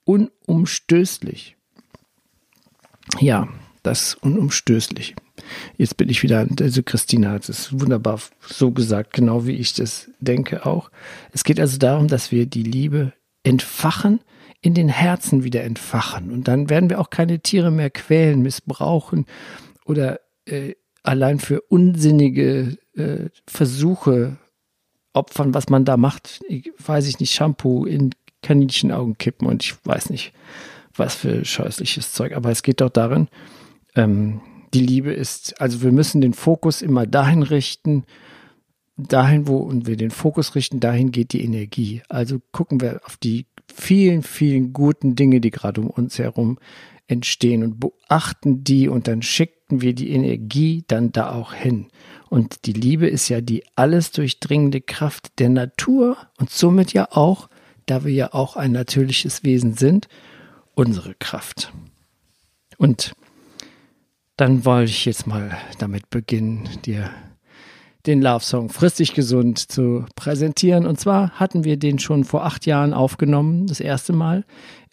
unumstößlich. 0.06 1.56
Ja, 3.20 3.48
das 3.84 4.16
unumstößlich. 4.16 5.14
Jetzt 5.78 5.98
bin 5.98 6.10
ich 6.10 6.24
wieder, 6.24 6.48
also 6.60 6.82
Christina 6.82 7.30
hat 7.30 7.48
es 7.48 7.80
wunderbar 7.80 8.20
so 8.42 8.72
gesagt, 8.72 9.14
genau 9.14 9.46
wie 9.46 9.58
ich 9.58 9.76
das 9.76 10.10
denke 10.20 10.66
auch. 10.66 10.90
Es 11.32 11.44
geht 11.44 11.60
also 11.60 11.78
darum, 11.78 12.08
dass 12.08 12.32
wir 12.32 12.48
die 12.48 12.64
Liebe 12.64 13.14
entfachen, 13.44 14.20
in 14.62 14.74
den 14.74 14.90
Herzen 14.90 15.44
wieder 15.44 15.64
entfachen. 15.64 16.32
Und 16.32 16.48
dann 16.48 16.72
werden 16.72 16.90
wir 16.90 17.00
auch 17.00 17.12
keine 17.12 17.40
Tiere 17.40 17.70
mehr 17.70 17.92
quälen, 17.92 18.42
missbrauchen 18.42 19.28
oder 19.86 20.22
äh, 20.46 20.74
allein 21.04 21.40
für 21.40 21.62
unsinnige 21.62 22.78
äh, 22.96 23.30
Versuche 23.48 24.38
opfern, 25.14 25.54
was 25.54 25.70
man 25.70 25.86
da 25.86 25.98
macht. 25.98 26.42
Ich, 26.48 26.72
weiß 26.84 27.08
ich 27.08 27.20
nicht, 27.20 27.34
Shampoo 27.34 27.86
in 27.86 28.12
Kaninchenaugen 28.42 29.18
kippen 29.18 29.48
und 29.48 29.64
ich 29.64 29.76
weiß 29.86 30.10
nicht, 30.10 30.34
was 30.96 31.16
für 31.16 31.46
scheußliches 31.46 32.14
Zeug. 32.14 32.34
Aber 32.34 32.50
es 32.50 32.64
geht 32.64 32.82
doch 32.82 32.90
darin, 32.90 33.28
ähm, 33.96 34.42
die 34.74 34.82
Liebe 34.82 35.14
ist, 35.14 35.62
also 35.62 35.84
wir 35.84 35.92
müssen 35.92 36.22
den 36.22 36.34
Fokus 36.34 36.82
immer 36.82 37.06
dahin 37.06 37.44
richten, 37.44 38.06
dahin, 38.98 39.48
wo 39.48 39.72
wir 39.72 39.98
den 39.98 40.12
Fokus 40.12 40.56
richten, 40.56 40.80
dahin 40.80 41.12
geht 41.12 41.34
die 41.34 41.44
Energie. 41.44 42.02
Also 42.10 42.42
gucken 42.52 42.82
wir 42.82 43.02
auf 43.06 43.18
die 43.18 43.46
vielen, 43.74 44.24
vielen 44.24 44.74
guten 44.74 45.16
Dinge, 45.16 45.42
die 45.42 45.52
gerade 45.52 45.82
um 45.82 45.90
uns 45.90 46.18
herum 46.18 46.58
entstehen 47.08 47.64
und 47.64 47.80
beachten 47.80 48.64
die 48.64 48.88
und 48.88 49.08
dann 49.08 49.22
schicken 49.22 49.82
wir 49.82 49.94
die 49.94 50.12
Energie 50.12 50.84
dann 50.88 51.12
da 51.12 51.32
auch 51.32 51.54
hin. 51.54 51.88
Und 52.30 52.66
die 52.66 52.74
Liebe 52.74 53.08
ist 53.08 53.30
ja 53.30 53.42
die 53.42 53.64
alles 53.76 54.12
durchdringende 54.12 54.82
Kraft 54.82 55.40
der 55.40 55.50
Natur 55.50 56.18
und 56.40 56.50
somit 56.50 56.94
ja 56.94 57.08
auch, 57.12 57.50
da 57.86 58.04
wir 58.06 58.14
ja 58.14 58.34
auch 58.34 58.56
ein 58.56 58.72
natürliches 58.72 59.44
Wesen 59.44 59.76
sind, 59.76 60.08
unsere 60.74 61.14
Kraft. 61.16 61.74
Und 62.78 63.14
dann 64.38 64.66
wollte 64.66 64.92
ich 64.92 65.06
jetzt 65.06 65.28
mal 65.28 65.58
damit 65.78 66.10
beginnen, 66.10 66.68
dir 66.86 67.12
den 68.06 68.22
Love 68.22 68.44
Song 68.44 68.70
Fristig 68.70 69.14
Gesund 69.14 69.60
zu 69.60 70.06
präsentieren. 70.16 70.86
Und 70.86 71.00
zwar 71.00 71.32
hatten 71.32 71.64
wir 71.64 71.78
den 71.78 72.00
schon 72.00 72.24
vor 72.24 72.44
acht 72.46 72.66
Jahren 72.66 72.94
aufgenommen, 72.94 73.68
das 73.68 73.80
erste 73.80 74.12
Mal 74.12 74.44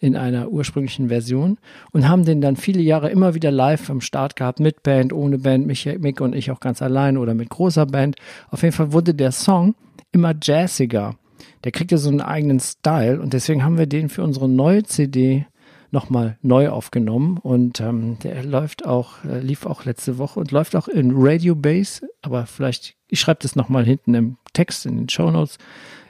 in 0.01 0.15
einer 0.15 0.49
ursprünglichen 0.49 1.07
Version 1.07 1.57
und 1.91 2.09
haben 2.09 2.25
den 2.25 2.41
dann 2.41 2.57
viele 2.57 2.81
Jahre 2.81 3.09
immer 3.11 3.35
wieder 3.35 3.51
live 3.51 3.89
am 3.89 4.01
Start 4.01 4.35
gehabt, 4.35 4.59
mit 4.59 4.83
Band, 4.83 5.13
ohne 5.13 5.37
Band, 5.37 5.67
Mick 5.67 6.19
und 6.19 6.35
ich 6.35 6.51
auch 6.51 6.59
ganz 6.59 6.81
allein 6.81 7.17
oder 7.17 7.35
mit 7.35 7.49
großer 7.49 7.85
Band. 7.85 8.15
Auf 8.49 8.63
jeden 8.63 8.73
Fall 8.73 8.91
wurde 8.91 9.13
der 9.13 9.31
Song 9.31 9.75
immer 10.11 10.33
jazziger. 10.41 11.15
Der 11.63 11.71
kriegte 11.71 11.99
so 11.99 12.09
einen 12.09 12.21
eigenen 12.21 12.59
Style 12.59 13.21
und 13.21 13.33
deswegen 13.33 13.63
haben 13.63 13.77
wir 13.77 13.85
den 13.85 14.09
für 14.09 14.23
unsere 14.23 14.49
neue 14.49 14.83
CD 14.83 15.45
nochmal 15.91 16.37
neu 16.41 16.69
aufgenommen 16.69 17.37
und 17.37 17.79
ähm, 17.79 18.17
der 18.23 18.43
läuft 18.43 18.85
auch, 18.85 19.23
äh, 19.25 19.39
lief 19.39 19.65
auch 19.65 19.85
letzte 19.85 20.17
Woche 20.17 20.39
und 20.39 20.51
läuft 20.51 20.75
auch 20.75 20.87
in 20.87 21.11
Radio 21.13 21.53
Base, 21.53 22.07
aber 22.21 22.47
vielleicht, 22.47 22.95
ich 23.07 23.19
schreibe 23.19 23.41
das 23.43 23.55
nochmal 23.55 23.85
hinten 23.85 24.15
im 24.15 24.37
Text 24.53 24.85
in 24.85 24.97
den 24.97 25.09
Show 25.09 25.29
Notes. 25.29 25.57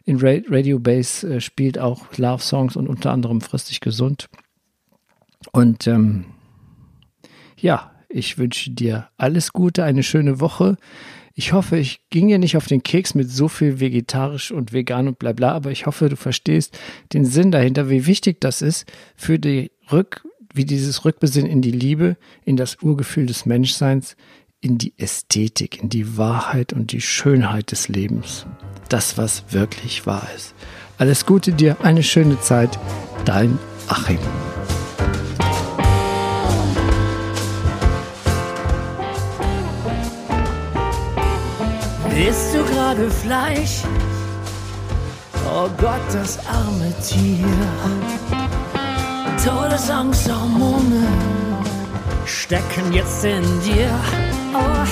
In 0.06 0.18
Ra 0.18 0.38
Radio 0.48 0.80
Base 0.80 1.28
äh, 1.28 1.42
spielt 1.42 1.78
auch 1.78 2.18
Love 2.18 2.42
Songs 2.42 2.76
und 2.76 2.88
unter 2.88 3.12
anderem 3.12 3.42
Fristig 3.42 3.82
Gesund. 3.82 4.30
Und 5.52 5.88
ähm, 5.88 6.26
ja, 7.58 7.92
ich 8.10 8.38
wünsche 8.38 8.72
dir 8.72 9.10
alles 9.18 9.54
Gute, 9.54 9.84
eine 9.84 10.04
schöne 10.04 10.40
Woche. 10.40 10.78
Ich 11.34 11.54
hoffe, 11.54 11.78
ich 11.78 12.02
ging 12.10 12.28
dir 12.28 12.40
nicht 12.40 12.58
auf 12.58 12.68
den 12.68 12.84
Keks 12.84 13.16
mit 13.16 13.30
so 13.30 13.48
viel 13.48 13.80
vegetarisch 13.80 14.52
und 14.52 14.74
vegan 14.74 15.08
und 15.08 15.18
bla 15.18 15.32
bla, 15.32 15.54
aber 15.54 15.72
ich 15.72 15.86
hoffe, 15.86 16.10
du 16.10 16.16
verstehst 16.16 16.78
den 17.14 17.26
Sinn 17.26 17.52
dahinter, 17.52 17.90
wie 17.90 18.06
wichtig 18.06 18.42
das 18.42 18.62
ist 18.62 18.92
für 19.16 19.40
die 19.40 19.72
Rück, 19.92 20.24
wie 20.54 20.66
dieses 20.66 21.06
Rückbesinnen 21.06 21.50
in 21.50 21.62
die 21.62 21.72
Liebe, 21.72 22.18
in 22.44 22.58
das 22.58 22.78
Urgefühl 22.82 23.26
des 23.26 23.46
Menschseins, 23.46 24.18
in 24.62 24.78
die 24.78 24.94
Ästhetik, 24.98 25.82
in 25.82 25.90
die 25.90 26.18
Wahrheit 26.18 26.72
und 26.72 26.92
die 26.92 27.02
Schönheit 27.02 27.72
des 27.72 27.90
Lebens. 27.90 28.46
Das, 28.90 29.18
was 29.18 29.44
wirklich 29.50 30.06
wahr 30.06 30.28
ist. 30.36 30.54
Alles 30.98 31.26
Gute 31.26 31.52
dir, 31.52 31.78
eine 31.82 32.04
schöne 32.04 32.40
Zeit. 32.40 32.78
Dein 33.26 33.58
Achim. 33.88 34.20
Isst 42.30 42.54
du 42.54 42.64
gerade 42.66 43.10
Fleisch? 43.10 43.82
Oh 45.50 45.68
Gott, 45.78 46.02
das 46.14 46.38
arme 46.46 46.94
Tier. 47.02 47.46
Todesangsthormone 49.44 51.08
stecken 52.26 52.94
jetzt 52.94 53.26
in 53.26 53.44
dir. 53.62 54.31
Oh, 54.54 54.86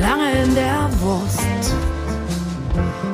lange 0.00 0.42
in 0.42 0.54
der 0.54 0.88
Wurst 1.00 1.74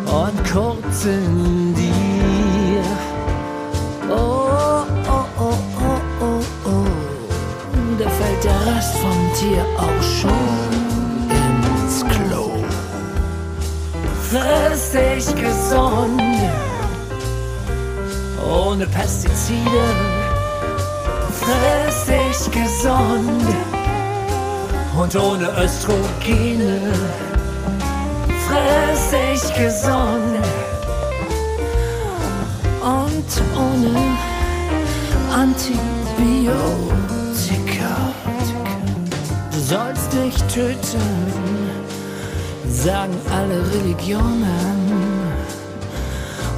und 0.06 0.52
kurz 0.52 1.04
in 1.04 1.74
dir. 1.74 2.82
Oh, 4.08 4.84
oh, 5.08 5.24
oh, 5.38 5.58
oh, 5.80 6.00
oh, 6.20 6.40
oh. 6.66 6.86
Da 7.98 8.08
fällt 8.08 8.44
der 8.44 8.74
Rest 8.74 8.96
vom 8.98 9.32
Tier 9.34 9.64
auch 9.76 10.02
schon. 10.02 10.76
friss 14.30 14.90
dich 14.90 15.34
gesund, 15.34 16.22
ohne 18.44 18.86
Pestizide. 18.86 19.86
Friss 21.40 22.06
dich 22.06 22.50
gesund 22.50 23.85
und 24.96 25.14
ohne 25.16 25.48
Östrogene. 25.62 26.92
Friss 28.46 29.10
dich 29.10 29.54
gesund 29.54 30.44
und 32.82 33.30
ohne 33.56 33.94
Antibiotika. 35.32 36.54
Du 39.52 39.58
sollst 39.58 40.12
dich 40.12 40.36
töten 40.52 41.46
sagen 42.86 43.14
alle 43.32 43.58
Religionen. 43.72 44.46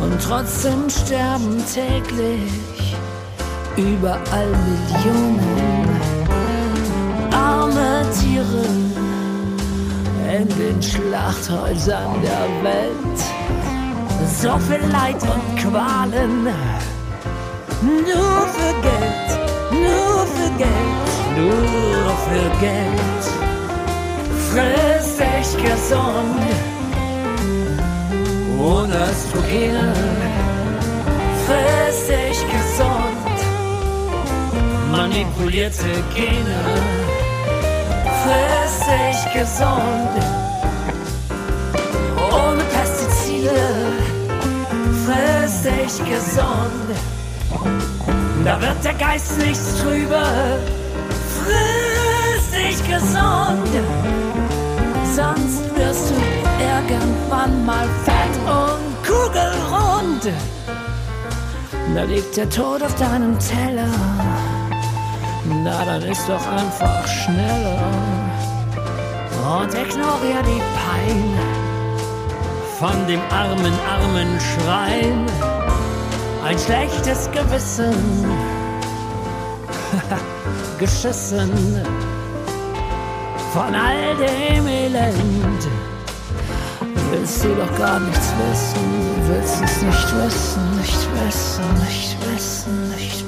Und 0.01 0.23
trotzdem 0.23 0.89
sterben 0.91 1.63
täglich 1.73 2.97
überall 3.77 4.53
Millionen 4.67 5.88
arme 8.29 8.45
Tiere 8.45 8.65
in 10.37 10.49
den 10.49 10.83
Schlachthäusern 10.83 12.23
der 12.23 12.49
Welt. 12.63 13.19
So 14.41 14.59
viel 14.59 14.91
Leid 14.91 15.23
und 15.23 15.57
Qualen, 15.59 16.45
nur 17.83 18.47
für 18.55 18.75
Geld, 18.83 19.29
nur 19.73 20.27
für 20.27 20.51
Geld, 20.59 21.11
nur 21.37 22.11
für 22.27 22.49
Geld 22.61 23.09
friss 24.51 25.17
dich 25.17 25.51
gesund. 25.63 26.41
Ohne 28.59 28.95
Östrogene, 29.11 29.93
friss 31.47 32.07
dich 32.07 32.41
gesund. 32.53 33.39
Manipulierte 34.91 35.91
Gene, 36.15 36.61
dich 38.87 39.33
gesund. 39.33 40.15
Ohne 42.33 42.63
Pestizide, 42.75 43.51
dich 45.65 45.99
gesund. 46.05 46.89
Da 48.45 48.61
wird 48.61 48.85
der 48.85 48.95
Geist 48.95 49.39
nichts 49.39 49.83
trüber, 49.83 50.27
friss 51.45 52.51
dich 52.51 52.89
gesund 52.89 53.69
sonst 55.19 55.65
wirst 55.77 56.11
du 56.11 56.15
irgendwann 56.63 57.67
mal 57.67 57.89
fett 58.05 58.37
und 58.47 58.85
kugelrund. 59.05 60.33
Da 61.95 62.03
liegt 62.05 62.37
der 62.37 62.49
Tod 62.49 62.83
auf 62.83 62.95
deinem 62.95 63.37
Teller. 63.39 63.89
Na, 65.65 65.85
dann 65.85 66.03
ist 66.03 66.29
doch 66.29 66.47
einfach 66.47 67.07
schneller. 67.07 67.79
Und 69.51 69.75
ignoriere 69.75 70.43
die 70.45 70.63
Pein 70.77 71.39
von 72.79 73.07
dem 73.07 73.21
armen, 73.31 73.73
armen 73.89 74.39
Schrein. 74.41 75.27
Ein 76.45 76.59
schlechtes 76.59 77.29
Gewissen, 77.33 77.95
geschissen 80.79 81.51
von 83.53 83.75
all 83.75 84.17
dem 84.17 84.67
Elend. 84.67 85.69
Willst 87.11 87.45
du 87.45 87.49
doch 87.55 87.79
gar 87.79 87.99
nichts 88.01 88.33
wissen, 88.39 88.85
willst 89.27 89.63
es 89.63 89.83
nicht 89.83 90.17
wissen, 90.17 90.77
nicht 90.79 91.09
wissen, 91.15 91.65
nicht 91.85 92.17
wissen, 92.27 92.89
nicht 92.91 93.25
wissen, 93.25 93.28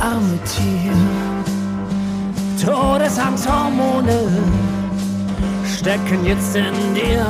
arme 0.00 0.38
Tier. 0.44 0.92
Todesangsthormone 2.64 4.28
stecken 5.64 6.24
jetzt 6.24 6.54
in 6.56 6.94
dir. 6.94 7.24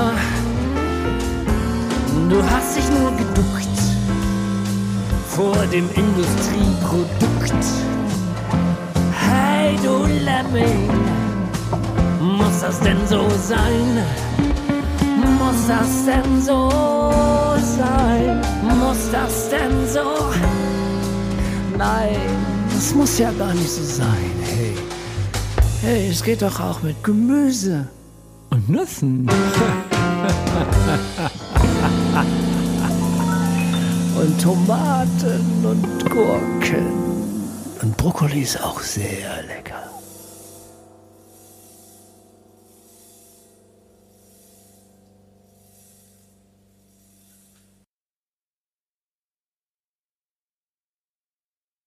Du 2.28 2.42
hast 2.42 2.76
dich 2.76 2.88
nur 2.90 3.10
geduckt 3.12 3.78
vor 5.28 5.56
dem 5.72 5.88
Industrieprodukt. 5.94 7.64
Hey, 9.12 9.76
du 9.82 10.04
Lemming, 10.24 10.90
muss 12.20 12.60
das 12.60 12.80
denn 12.80 12.98
so 13.06 13.28
sein? 13.46 14.04
Muss 15.38 15.66
das 15.68 16.04
denn 16.06 16.42
so 16.42 16.70
sein? 17.78 18.40
Muss 18.62 19.10
das 19.12 19.50
denn 19.50 19.86
so? 19.86 20.34
Nein, 21.76 22.57
das 22.78 22.94
muss 22.94 23.18
ja 23.18 23.32
gar 23.32 23.52
nicht 23.54 23.68
so 23.68 23.82
sein. 23.82 24.30
Hey, 24.44 24.76
hey, 25.80 26.10
es 26.10 26.22
geht 26.22 26.42
doch 26.42 26.60
auch 26.60 26.80
mit 26.80 27.02
Gemüse 27.02 27.88
und 28.50 28.68
Nüssen. 28.68 29.28
und 34.20 34.40
Tomaten 34.40 35.64
und 35.64 36.08
Gurken. 36.08 36.86
Und 37.82 37.96
Brokkoli 37.96 38.42
ist 38.42 38.62
auch 38.62 38.80
sehr 38.80 39.42
lecker. 39.48 39.87